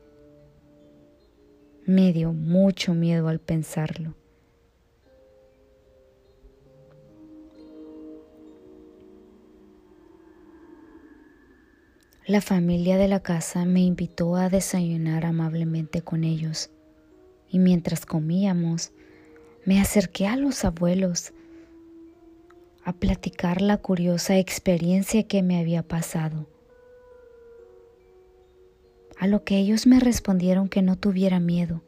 me 1.85 2.11
dio 2.13 2.33
mucho 2.33 2.93
miedo 2.93 3.27
al 3.27 3.39
pensarlo. 3.39 4.15
La 12.31 12.39
familia 12.39 12.95
de 12.95 13.09
la 13.09 13.19
casa 13.19 13.65
me 13.65 13.81
invitó 13.81 14.37
a 14.37 14.47
desayunar 14.47 15.25
amablemente 15.25 16.01
con 16.01 16.23
ellos 16.23 16.69
y 17.49 17.59
mientras 17.59 18.05
comíamos 18.05 18.93
me 19.65 19.81
acerqué 19.81 20.27
a 20.27 20.37
los 20.37 20.63
abuelos 20.63 21.33
a 22.85 22.93
platicar 22.93 23.61
la 23.61 23.75
curiosa 23.75 24.37
experiencia 24.37 25.23
que 25.23 25.43
me 25.43 25.59
había 25.59 25.83
pasado. 25.83 26.47
A 29.19 29.27
lo 29.27 29.43
que 29.43 29.57
ellos 29.57 29.85
me 29.85 29.99
respondieron 29.99 30.69
que 30.69 30.81
no 30.81 30.95
tuviera 30.95 31.41
miedo, 31.41 31.83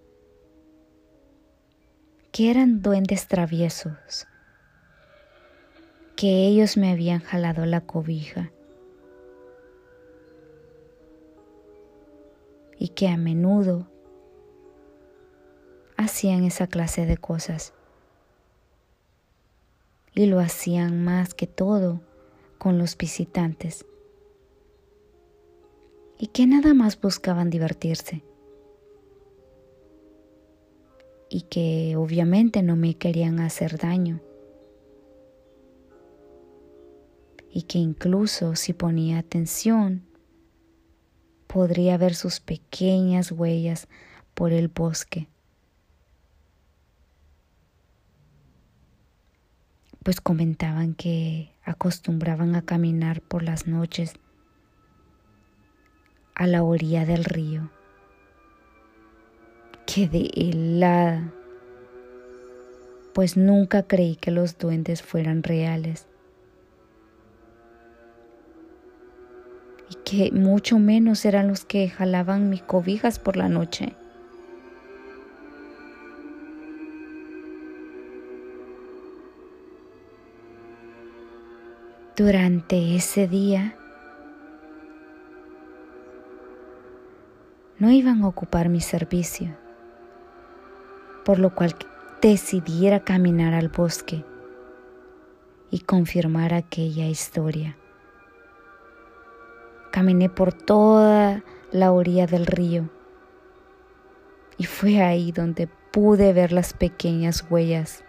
que 2.33 2.51
eran 2.51 2.81
duendes 2.81 3.29
traviesos, 3.29 4.27
que 6.17 6.47
ellos 6.47 6.75
me 6.75 6.91
habían 6.91 7.21
jalado 7.21 7.65
la 7.65 7.79
cobija 7.79 8.51
y 12.77 12.89
que 12.89 13.07
a 13.07 13.17
menudo 13.17 13.87
hacían 15.97 16.43
esa 16.43 16.67
clase 16.67 17.05
de 17.05 17.17
cosas. 17.17 17.73
Y 20.13 20.27
lo 20.27 20.39
hacían 20.39 21.03
más 21.03 21.33
que 21.33 21.47
todo 21.47 22.01
con 22.57 22.77
los 22.77 22.97
visitantes. 22.97 23.85
Y 26.17 26.27
que 26.27 26.45
nada 26.45 26.73
más 26.73 26.99
buscaban 27.01 27.49
divertirse. 27.49 28.23
Y 31.29 31.41
que 31.43 31.95
obviamente 31.97 32.61
no 32.61 32.75
me 32.75 32.95
querían 32.95 33.39
hacer 33.39 33.77
daño. 33.77 34.21
Y 37.49 37.63
que 37.63 37.79
incluso 37.79 38.55
si 38.55 38.73
ponía 38.73 39.19
atención, 39.19 40.07
podría 41.53 41.99
ver 41.99 42.15
sus 42.15 42.39
pequeñas 42.39 43.31
huellas 43.31 43.87
por 44.33 44.53
el 44.53 44.69
bosque. 44.69 45.27
Pues 50.01 50.19
comentaban 50.19 50.95
que 50.95 51.51
acostumbraban 51.63 52.55
a 52.55 52.63
caminar 52.63 53.21
por 53.21 53.43
las 53.43 53.67
noches 53.67 54.13
a 56.33 56.47
la 56.47 56.63
orilla 56.63 57.05
del 57.05 57.23
río. 57.23 57.69
Quedé 59.85 60.31
helada, 60.35 61.31
pues 63.13 63.37
nunca 63.37 63.83
creí 63.83 64.15
que 64.15 64.31
los 64.31 64.57
duendes 64.57 65.03
fueran 65.03 65.43
reales. 65.43 66.07
Que 69.95 70.31
mucho 70.31 70.79
menos 70.79 71.25
eran 71.25 71.47
los 71.47 71.65
que 71.65 71.89
jalaban 71.89 72.49
mis 72.49 72.61
cobijas 72.61 73.19
por 73.19 73.37
la 73.37 73.49
noche. 73.49 73.95
Durante 82.15 82.95
ese 82.95 83.27
día 83.27 83.75
no 87.79 87.91
iban 87.91 88.21
a 88.21 88.27
ocupar 88.27 88.69
mi 88.69 88.81
servicio, 88.81 89.57
por 91.25 91.39
lo 91.39 91.55
cual 91.55 91.75
decidí 92.21 92.85
ir 92.85 92.93
a 92.93 92.99
caminar 92.99 93.53
al 93.53 93.69
bosque 93.69 94.23
y 95.71 95.79
confirmar 95.79 96.53
aquella 96.53 97.07
historia. 97.07 97.75
Caminé 99.93 100.27
por 100.27 100.53
toda 100.53 101.43
la 101.71 101.91
orilla 101.91 102.25
del 102.25 102.47
río 102.47 102.89
y 104.57 104.63
fue 104.63 105.03
ahí 105.03 105.31
donde 105.31 105.67
pude 105.67 106.33
ver 106.33 106.51
las 106.51 106.73
pequeñas 106.73 107.45
huellas. 107.47 108.03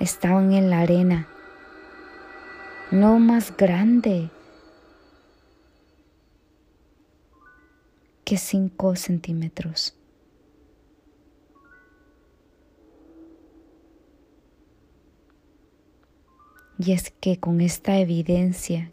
Estaban 0.00 0.54
en 0.54 0.70
la 0.70 0.80
arena, 0.80 1.28
no 2.90 3.18
más 3.18 3.54
grande 3.54 4.30
que 8.24 8.38
cinco 8.38 8.96
centímetros. 8.96 9.94
Y 16.78 16.92
es 16.92 17.10
que 17.10 17.38
con 17.38 17.60
esta 17.60 17.98
evidencia 17.98 18.90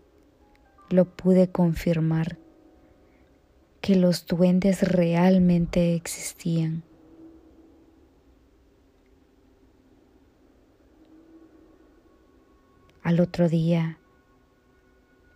lo 0.94 1.06
pude 1.06 1.50
confirmar 1.50 2.38
que 3.82 3.96
los 3.96 4.28
duendes 4.28 4.84
realmente 4.84 5.96
existían. 5.96 6.84
Al 13.02 13.20
otro 13.20 13.50
día, 13.50 13.98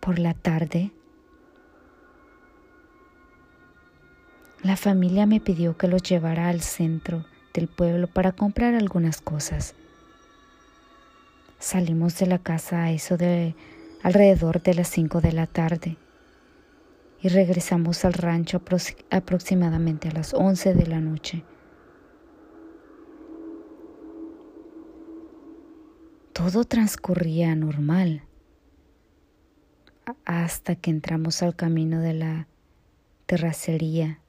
por 0.00 0.18
la 0.18 0.32
tarde, 0.32 0.92
la 4.62 4.76
familia 4.76 5.26
me 5.26 5.40
pidió 5.40 5.76
que 5.76 5.88
los 5.88 6.02
llevara 6.02 6.48
al 6.48 6.60
centro 6.60 7.26
del 7.52 7.66
pueblo 7.66 8.06
para 8.06 8.30
comprar 8.30 8.74
algunas 8.74 9.20
cosas. 9.20 9.74
Salimos 11.58 12.16
de 12.18 12.26
la 12.26 12.38
casa 12.38 12.84
a 12.84 12.92
eso 12.92 13.16
de 13.16 13.56
alrededor 14.02 14.62
de 14.62 14.74
las 14.74 14.88
5 14.88 15.20
de 15.20 15.32
la 15.32 15.46
tarde 15.46 15.96
y 17.20 17.28
regresamos 17.28 18.04
al 18.04 18.12
rancho 18.12 18.62
aproximadamente 19.10 20.08
a 20.08 20.12
las 20.12 20.34
11 20.34 20.74
de 20.74 20.86
la 20.86 21.00
noche. 21.00 21.44
Todo 26.32 26.64
transcurría 26.64 27.54
normal 27.56 28.22
hasta 30.24 30.76
que 30.76 30.90
entramos 30.90 31.42
al 31.42 31.56
camino 31.56 32.00
de 32.00 32.14
la 32.14 32.48
terracería, 33.26 34.20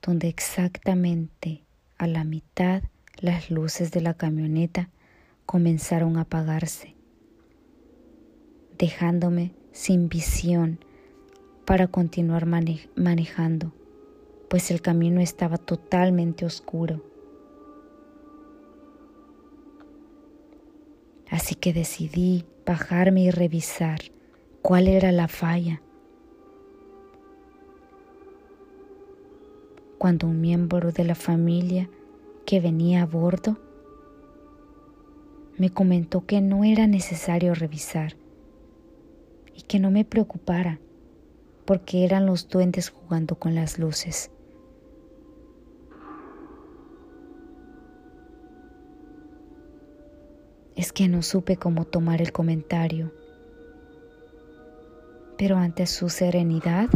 donde 0.00 0.28
exactamente 0.28 1.64
a 1.98 2.06
la 2.06 2.24
mitad 2.24 2.82
las 3.18 3.50
luces 3.50 3.90
de 3.90 4.00
la 4.00 4.14
camioneta 4.14 4.88
comenzaron 5.44 6.16
a 6.16 6.22
apagarse, 6.22 6.95
dejándome 8.78 9.52
sin 9.72 10.08
visión 10.08 10.78
para 11.64 11.88
continuar 11.88 12.46
manejando, 12.46 13.72
pues 14.48 14.70
el 14.70 14.80
camino 14.80 15.20
estaba 15.20 15.56
totalmente 15.56 16.46
oscuro. 16.46 17.02
Así 21.28 21.56
que 21.56 21.72
decidí 21.72 22.44
bajarme 22.64 23.24
y 23.24 23.30
revisar 23.30 24.00
cuál 24.62 24.86
era 24.86 25.12
la 25.12 25.28
falla. 25.28 25.82
Cuando 29.98 30.28
un 30.28 30.40
miembro 30.40 30.92
de 30.92 31.04
la 31.04 31.14
familia 31.14 31.88
que 32.44 32.60
venía 32.60 33.02
a 33.02 33.06
bordo 33.06 33.58
me 35.58 35.70
comentó 35.70 36.26
que 36.26 36.40
no 36.40 36.64
era 36.64 36.86
necesario 36.86 37.54
revisar 37.54 38.14
y 39.56 39.62
que 39.62 39.80
no 39.80 39.90
me 39.90 40.04
preocupara 40.04 40.78
porque 41.64 42.04
eran 42.04 42.26
los 42.26 42.48
duendes 42.48 42.90
jugando 42.90 43.36
con 43.36 43.54
las 43.54 43.78
luces. 43.78 44.30
Es 50.76 50.92
que 50.92 51.08
no 51.08 51.22
supe 51.22 51.56
cómo 51.56 51.86
tomar 51.86 52.20
el 52.20 52.32
comentario, 52.32 53.12
pero 55.38 55.56
ante 55.56 55.86
su 55.86 56.10
serenidad 56.10 56.90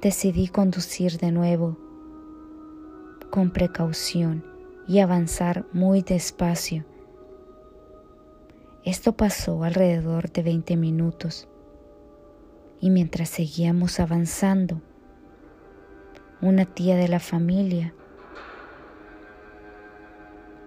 decidí 0.00 0.48
conducir 0.48 1.18
de 1.18 1.30
nuevo 1.30 1.78
con 3.30 3.50
precaución 3.50 4.44
y 4.88 5.00
avanzar 5.00 5.66
muy 5.72 6.02
despacio. 6.02 6.84
Esto 8.84 9.12
pasó 9.12 9.64
alrededor 9.64 10.30
de 10.32 10.42
20 10.42 10.76
minutos 10.76 11.48
y 12.84 12.90
mientras 12.90 13.30
seguíamos 13.30 13.98
avanzando, 13.98 14.82
una 16.42 16.66
tía 16.66 16.96
de 16.96 17.08
la 17.08 17.18
familia 17.18 17.94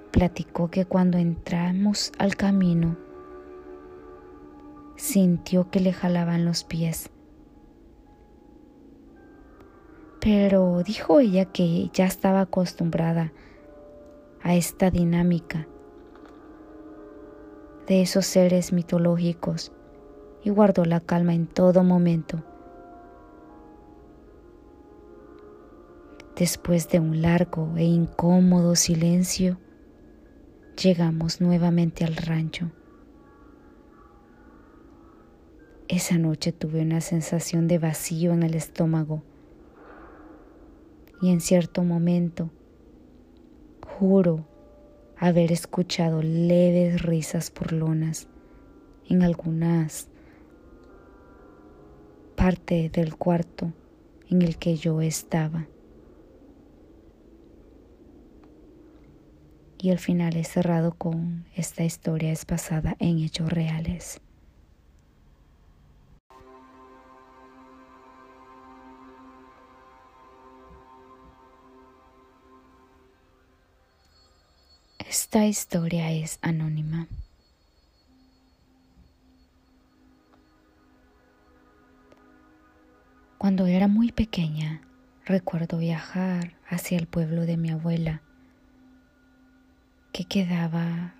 platicó 0.10 0.71
que 0.71 0.86
cuando 0.86 1.19
entramos 1.19 2.12
al 2.17 2.36
camino 2.36 2.97
sintió 4.95 5.69
que 5.69 5.80
le 5.80 5.93
jalaban 5.93 6.43
los 6.43 6.63
pies. 6.63 7.12
Pero 10.19 10.82
dijo 10.82 11.19
ella 11.19 11.45
que 11.45 11.91
ya 11.93 12.08
estaba 12.08 12.41
acostumbrada 12.41 13.32
a 14.41 14.56
esta 14.56 14.89
dinámica 14.89 15.67
de 17.86 18.01
esos 18.01 18.25
seres 18.25 18.73
mitológicos 18.73 19.71
y 20.48 20.50
guardó 20.50 20.86
la 20.86 21.02
calma 21.02 21.34
en 21.34 21.46
todo 21.46 21.84
momento. 21.84 22.42
Después 26.38 26.88
de 26.88 27.02
un 27.02 27.22
largo 27.22 27.74
e 27.76 27.84
incómodo 27.84 28.78
silencio, 28.78 29.58
llegamos 30.82 31.42
nuevamente 31.42 32.06
al 32.06 32.16
rancho. 32.16 32.72
Esa 35.90 36.18
noche 36.18 36.54
tuve 36.54 36.82
una 36.82 37.02
sensación 37.02 37.68
de 37.68 37.80
vacío 37.80 38.32
en 38.32 38.44
el 38.44 38.54
estómago 38.54 39.24
y 41.22 41.34
en 41.34 41.42
cierto 41.42 41.84
momento, 41.84 42.52
juro 44.00 44.48
haber 45.18 45.52
escuchado 45.52 46.22
leves 46.22 47.02
risas 47.02 47.52
burlonas 47.54 48.30
en 49.10 49.24
algunas 49.24 50.08
parte 52.38 52.89
del 52.89 53.15
cuarto 53.17 53.73
en 54.30 54.43
el 54.43 54.58
que 54.58 54.78
yo 54.78 55.02
estaba. 55.02 55.65
Y 59.80 59.89
el 59.89 59.97
final 59.97 60.38
es 60.38 60.47
cerrado 60.47 60.93
con 60.93 61.45
esta 61.56 61.84
historia 61.84 62.32
es 62.32 62.45
basada 62.45 62.95
en 63.00 63.19
hechos 63.19 63.52
reales. 63.52 64.21
Esta 75.00 75.45
historia 75.45 76.12
es 76.12 76.38
anónima. 76.41 77.08
Cuando 83.48 83.66
era 83.66 83.88
muy 83.88 84.12
pequeña, 84.12 84.82
recuerdo 85.24 85.78
viajar 85.78 86.58
hacia 86.68 86.98
el 86.98 87.08
pueblo 87.08 87.46
de 87.46 87.56
mi 87.56 87.70
abuela, 87.70 88.22
que 90.12 90.26
quedaba 90.26 91.14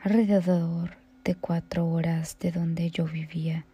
alrededor 0.00 0.96
de 1.22 1.36
cuatro 1.36 1.86
horas 1.86 2.36
de 2.40 2.50
donde 2.50 2.90
yo 2.90 3.04
vivía. 3.04 3.64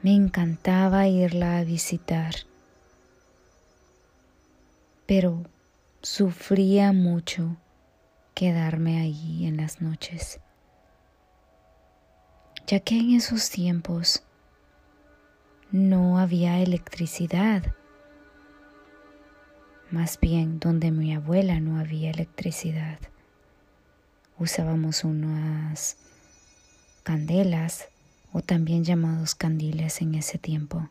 Me 0.00 0.14
encantaba 0.14 1.08
irla 1.08 1.58
a 1.58 1.64
visitar, 1.64 2.36
pero 5.06 5.42
Sufría 6.02 6.92
mucho 6.92 7.56
quedarme 8.32 9.00
allí 9.00 9.44
en 9.44 9.56
las 9.56 9.82
noches, 9.82 10.38
ya 12.68 12.78
que 12.78 12.96
en 12.96 13.16
esos 13.16 13.50
tiempos 13.50 14.22
no 15.72 16.18
había 16.18 16.60
electricidad. 16.60 17.74
Más 19.90 20.18
bien, 20.20 20.58
donde 20.58 20.90
mi 20.90 21.14
abuela 21.14 21.60
no 21.60 21.78
había 21.78 22.10
electricidad. 22.10 22.98
Usábamos 24.38 25.04
unas 25.04 25.96
candelas 27.02 27.88
o 28.32 28.42
también 28.42 28.84
llamados 28.84 29.34
candiles 29.34 30.02
en 30.02 30.14
ese 30.14 30.38
tiempo. 30.38 30.88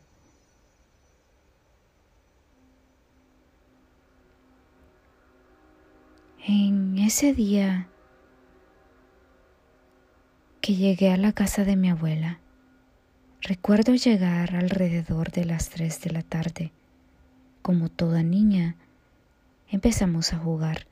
En 6.47 6.97
ese 6.99 7.33
día 7.33 7.89
que 10.61 10.75
llegué 10.75 11.11
a 11.11 11.17
la 11.17 11.33
casa 11.33 11.63
de 11.65 11.75
mi 11.75 11.89
abuela, 11.89 12.39
recuerdo 13.45 13.93
llegar 13.93 14.55
alrededor 14.55 15.31
de 15.31 15.45
las 15.45 15.69
3 15.69 16.01
de 16.01 16.09
la 16.09 16.23
tarde. 16.23 16.71
Como 17.61 17.89
toda 17.89 18.23
niña, 18.23 18.75
empezamos 19.69 20.33
a 20.33 20.39
jugar 20.39 20.87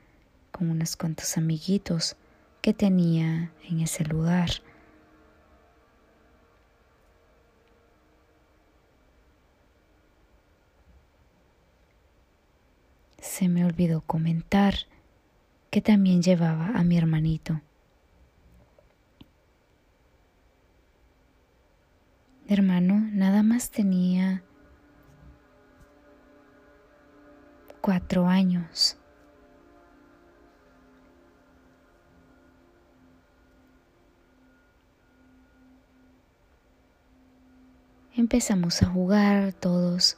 con 0.51 0.69
unos 0.69 0.95
cuantos 0.95 1.35
amiguitos 1.35 2.15
que 2.61 2.75
tenía 2.75 3.51
en 3.67 3.79
ese 3.79 4.03
lugar. 4.05 4.51
Se 13.19 13.49
me 13.49 13.65
olvidó 13.65 14.01
comentar 14.01 14.75
que 15.71 15.81
también 15.81 16.21
llevaba 16.21 16.67
a 16.67 16.83
mi 16.83 16.99
hermanito. 16.99 17.61
Hermano 22.53 23.09
nada 23.11 23.43
más 23.43 23.71
tenía 23.71 24.43
cuatro 27.81 28.27
años. 28.27 28.97
Empezamos 38.15 38.81
a 38.83 38.85
jugar 38.85 39.53
todos 39.53 40.17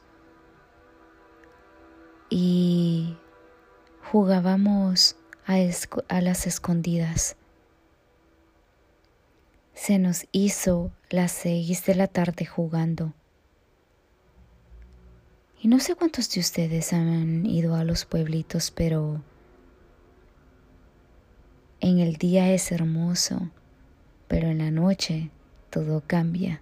y 2.29 3.17
jugábamos 4.11 5.15
a, 5.45 6.21
las 6.21 6.47
escondidas. 6.47 7.37
Se 9.73 9.97
nos 9.97 10.27
hizo 10.31 10.91
las 11.15 11.31
seis 11.31 11.85
de 11.85 11.95
la 11.95 12.07
tarde 12.07 12.45
jugando. 12.45 13.13
Y 15.61 15.69
no 15.69 15.79
sé 15.79 15.95
cuántos 15.95 16.29
de 16.29 16.41
ustedes 16.41 16.91
han 16.91 17.45
ido 17.45 17.75
a 17.75 17.85
los 17.85 18.05
pueblitos, 18.05 18.69
pero 18.69 19.23
en 21.79 21.99
el 21.99 22.17
día 22.17 22.51
es 22.51 22.71
hermoso, 22.71 23.49
pero 24.27 24.49
en 24.49 24.57
la 24.57 24.71
noche 24.71 25.31
todo 25.69 26.03
cambia. 26.05 26.61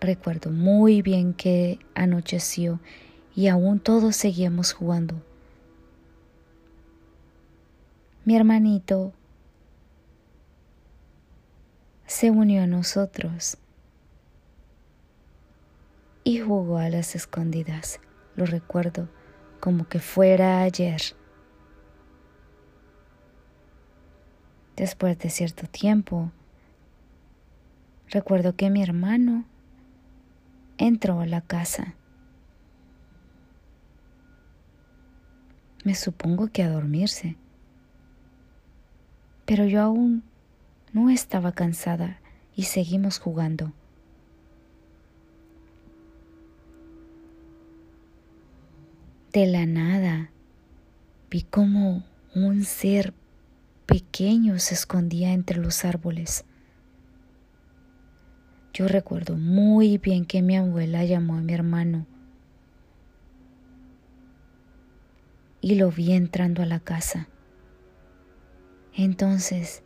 Recuerdo 0.00 0.50
muy 0.50 1.02
bien 1.02 1.34
que 1.34 1.78
anocheció 1.94 2.80
y 3.36 3.48
aún 3.48 3.78
todos 3.78 4.16
seguíamos 4.16 4.72
jugando. 4.72 5.22
Mi 8.24 8.36
hermanito 8.36 9.12
se 12.10 12.32
unió 12.32 12.64
a 12.64 12.66
nosotros 12.66 13.56
y 16.24 16.40
jugó 16.40 16.78
a 16.78 16.88
las 16.88 17.14
escondidas. 17.14 18.00
Lo 18.34 18.46
recuerdo 18.46 19.08
como 19.60 19.88
que 19.88 20.00
fuera 20.00 20.62
ayer. 20.62 21.00
Después 24.74 25.20
de 25.20 25.30
cierto 25.30 25.68
tiempo, 25.68 26.32
recuerdo 28.08 28.56
que 28.56 28.70
mi 28.70 28.82
hermano 28.82 29.44
entró 30.78 31.20
a 31.20 31.26
la 31.26 31.42
casa. 31.42 31.94
Me 35.84 35.94
supongo 35.94 36.48
que 36.48 36.64
a 36.64 36.70
dormirse. 36.70 37.36
Pero 39.46 39.64
yo 39.66 39.80
aún 39.80 40.24
no 40.92 41.10
estaba 41.10 41.52
cansada 41.52 42.20
y 42.54 42.64
seguimos 42.64 43.18
jugando. 43.18 43.72
De 49.32 49.46
la 49.46 49.64
nada 49.64 50.30
vi 51.30 51.42
como 51.42 52.04
un 52.34 52.64
ser 52.64 53.14
pequeño 53.86 54.58
se 54.58 54.74
escondía 54.74 55.32
entre 55.32 55.58
los 55.58 55.84
árboles. 55.84 56.44
Yo 58.72 58.88
recuerdo 58.88 59.36
muy 59.36 59.98
bien 59.98 60.24
que 60.24 60.42
mi 60.42 60.56
abuela 60.56 61.04
llamó 61.04 61.34
a 61.36 61.40
mi 61.40 61.52
hermano 61.52 62.06
y 65.60 65.74
lo 65.74 65.90
vi 65.90 66.12
entrando 66.12 66.62
a 66.62 66.66
la 66.66 66.80
casa. 66.80 67.28
Entonces, 68.94 69.82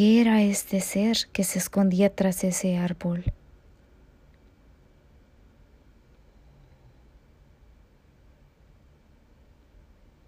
¿qué 0.00 0.22
era 0.22 0.40
este 0.40 0.80
ser 0.80 1.28
que 1.30 1.44
se 1.44 1.58
escondía 1.58 2.08
tras 2.08 2.42
ese 2.42 2.78
árbol? 2.78 3.22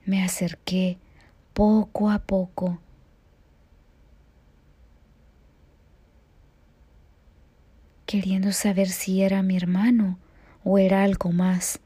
Me 0.05 0.23
acerqué 0.23 0.99
poco 1.55 2.11
a 2.11 2.19
poco 2.19 2.81
queriendo 8.05 8.53
saber 8.53 8.91
si 8.91 9.23
era 9.23 9.43
mi 9.43 9.57
hermano 9.57 10.19
o 10.65 10.77
era 10.77 11.03
algo 11.03 11.33
más. 11.33 11.81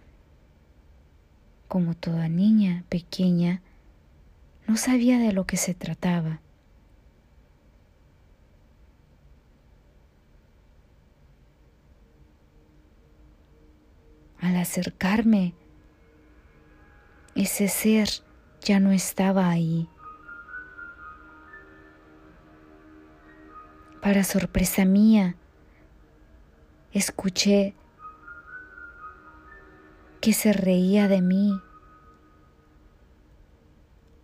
Como 1.69 1.95
toda 1.95 2.29
niña 2.29 2.83
pequeña, 2.89 3.63
no 4.67 4.77
sabía 4.77 5.21
de 5.21 5.33
lo 5.33 5.47
que 5.47 5.57
se 5.57 5.73
trataba. 5.73 6.41
Al 14.41 14.57
acercarme, 14.57 15.55
ese 17.35 17.69
ser 17.69 18.09
ya 18.61 18.81
no 18.81 18.91
estaba 18.93 19.49
ahí. 19.49 19.89
Para 24.01 24.25
sorpresa 24.25 24.85
mía, 24.85 25.37
escuché 26.93 27.75
que 30.21 30.33
se 30.33 30.53
reía 30.53 31.09
de 31.09 31.23
mí 31.23 31.61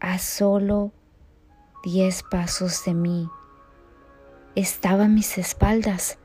a 0.01 0.18
solo 0.18 0.92
diez 1.85 2.22
pasos 2.22 2.85
de 2.85 2.94
mí. 2.94 3.29
Estaba 4.55 5.05
a 5.05 5.09
mis 5.09 5.39
espaldas. 5.39 6.18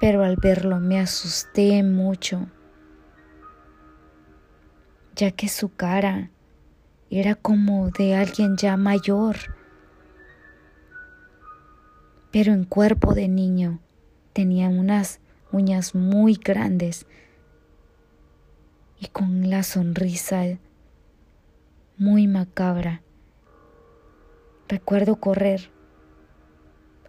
Pero 0.00 0.22
al 0.22 0.36
verlo 0.36 0.78
me 0.78 1.00
asusté 1.00 1.82
mucho, 1.82 2.46
ya 5.16 5.30
que 5.32 5.48
su 5.48 5.74
cara 5.74 6.30
era 7.10 7.34
como 7.34 7.90
de 7.90 8.14
alguien 8.14 8.56
ya 8.56 8.76
mayor 8.76 9.36
pero 12.30 12.52
en 12.52 12.64
cuerpo 12.64 13.14
de 13.14 13.28
niño. 13.28 13.80
Tenía 14.32 14.68
unas 14.68 15.20
uñas 15.50 15.94
muy 15.94 16.34
grandes 16.34 17.06
y 19.00 19.06
con 19.08 19.48
la 19.48 19.62
sonrisa 19.62 20.44
muy 21.96 22.26
macabra. 22.26 23.02
Recuerdo 24.68 25.16
correr 25.16 25.70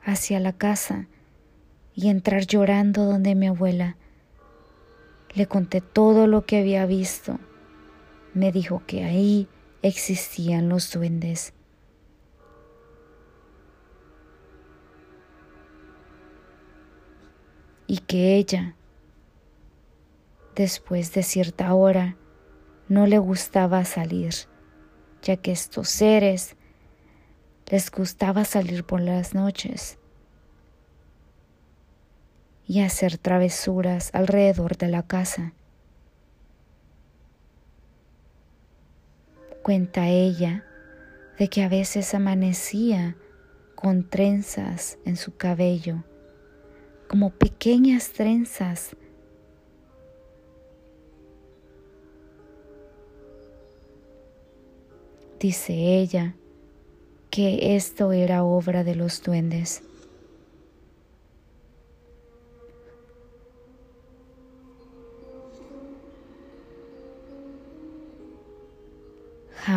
hacia 0.01 0.39
la 0.39 0.53
casa 0.53 1.07
y 1.99 2.07
entrar 2.07 2.45
llorando 2.45 3.03
donde 3.03 3.35
mi 3.35 3.47
abuela. 3.47 3.97
Le 5.33 5.47
conté 5.47 5.81
todo 5.81 6.27
lo 6.27 6.45
que 6.45 6.57
había 6.59 6.85
visto. 6.85 7.39
Me 8.33 8.53
dijo 8.53 8.83
que 8.87 9.03
ahí 9.03 9.49
existían 9.81 10.69
los 10.69 10.91
duendes. 10.91 11.53
y 17.91 17.97
que 17.97 18.35
ella, 18.35 18.75
después 20.55 21.11
de 21.15 21.23
cierta 21.23 21.73
hora, 21.73 22.17
no 22.87 23.07
le 23.07 23.17
gustaba 23.17 23.83
salir, 23.83 24.35
ya 25.23 25.37
que 25.37 25.51
estos 25.51 25.89
seres 25.89 26.55
les 27.65 27.89
gustaba 27.89 28.45
salir 28.45 28.83
por 28.83 29.01
las 29.01 29.33
noches 29.33 29.97
y 32.69 32.81
hacer 32.81 33.17
travesuras 33.17 34.11
alrededor 34.13 34.77
de 34.77 34.89
la 34.89 35.01
casa. 35.01 35.53
Cuenta 39.63 40.07
ella 40.07 40.63
de 41.39 41.49
que 41.49 41.63
a 41.63 41.67
veces 41.67 42.13
amanecía 42.13 43.15
con 43.73 44.07
trenzas 44.07 44.99
en 45.03 45.17
su 45.17 45.35
cabello, 45.35 46.03
como 47.07 47.31
pequeñas 47.31 48.11
trenzas 48.11 48.95
dice 55.39 55.73
ella, 55.73 56.35
que 57.31 57.75
esto 57.75 58.11
era 58.11 58.43
obra 58.43 58.83
de 58.83 58.93
los 58.93 59.23
duendes. 59.23 59.88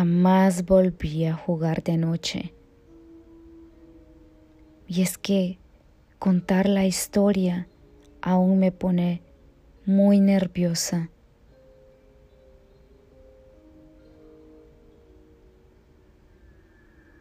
Jamás 0.03 0.65
volví 0.65 1.23
a 1.27 1.33
jugar 1.33 1.81
de 1.81 1.95
noche. 1.95 2.53
Y 4.85 5.01
es 5.01 5.17
que 5.17 5.59
contar 6.19 6.67
la 6.67 6.85
historia 6.85 7.69
aún 8.21 8.59
me 8.59 8.73
pone 8.73 9.21
muy 9.85 10.19
nerviosa. 10.19 11.09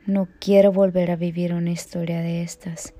No 0.05 0.27
quiero 0.41 0.73
volver 0.73 1.13
a 1.13 1.17
vivir 1.17 1.55
una 1.55 1.71
historia 1.71 2.21
de 2.21 2.43
estas. 2.43 2.95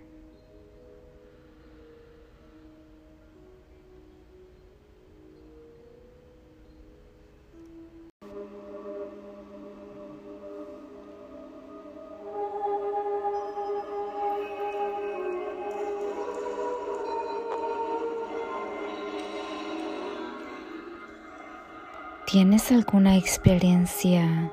¿Tienes 22.33 22.73
alguna 22.73 23.19
experiencia 23.19 24.51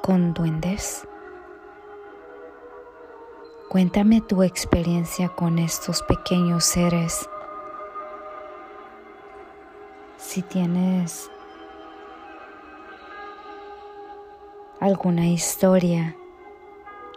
con 0.00 0.32
duendes? 0.32 1.08
Cuéntame 3.68 4.20
tu 4.20 4.44
experiencia 4.44 5.30
con 5.30 5.58
estos 5.58 6.04
pequeños 6.04 6.64
seres. 6.64 7.28
Si 10.18 10.40
tienes 10.42 11.28
alguna 14.78 15.26
historia, 15.26 16.14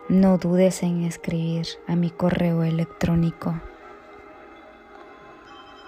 no 0.08 0.40
dudes 0.40 0.82
en 0.82 1.04
escribir 1.04 1.68
a 1.86 1.96
mi 1.96 2.10
correo 2.10 2.64
electrónico. 2.64 3.62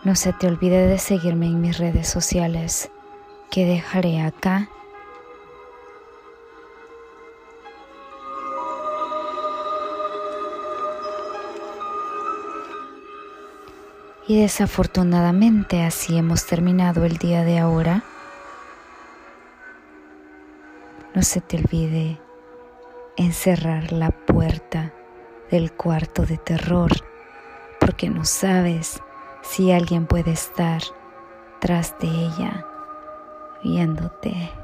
No 0.04 0.14
se 0.14 0.32
te 0.34 0.46
olvide 0.46 0.86
de 0.86 1.00
seguirme 1.00 1.48
en 1.48 1.60
mis 1.60 1.80
redes 1.80 2.08
sociales 2.08 2.92
que 3.52 3.66
dejaré 3.66 4.22
acá. 4.22 4.70
Y 14.28 14.40
desafortunadamente 14.40 15.84
así 15.84 16.18
hemos 16.18 16.46
terminado 16.46 17.04
el 17.04 17.18
día 17.18 17.44
de 17.44 17.60
ahora. 17.60 18.04
No 21.14 21.22
se 21.22 21.42
te 21.42 21.58
olvide 21.58 22.22
encerrar 23.18 23.92
la 23.92 24.12
puerta 24.12 24.94
del 25.52 25.74
cuarto 25.74 26.26
de 26.26 26.38
terror 26.38 26.92
porque 27.82 28.10
no 28.10 28.24
sabes 28.24 29.02
si 29.42 29.74
alguien 29.74 30.06
puede 30.06 30.32
estar 30.32 30.82
tras 31.60 32.00
de 32.00 32.08
ella 32.08 32.71
viéndote. 33.64 34.61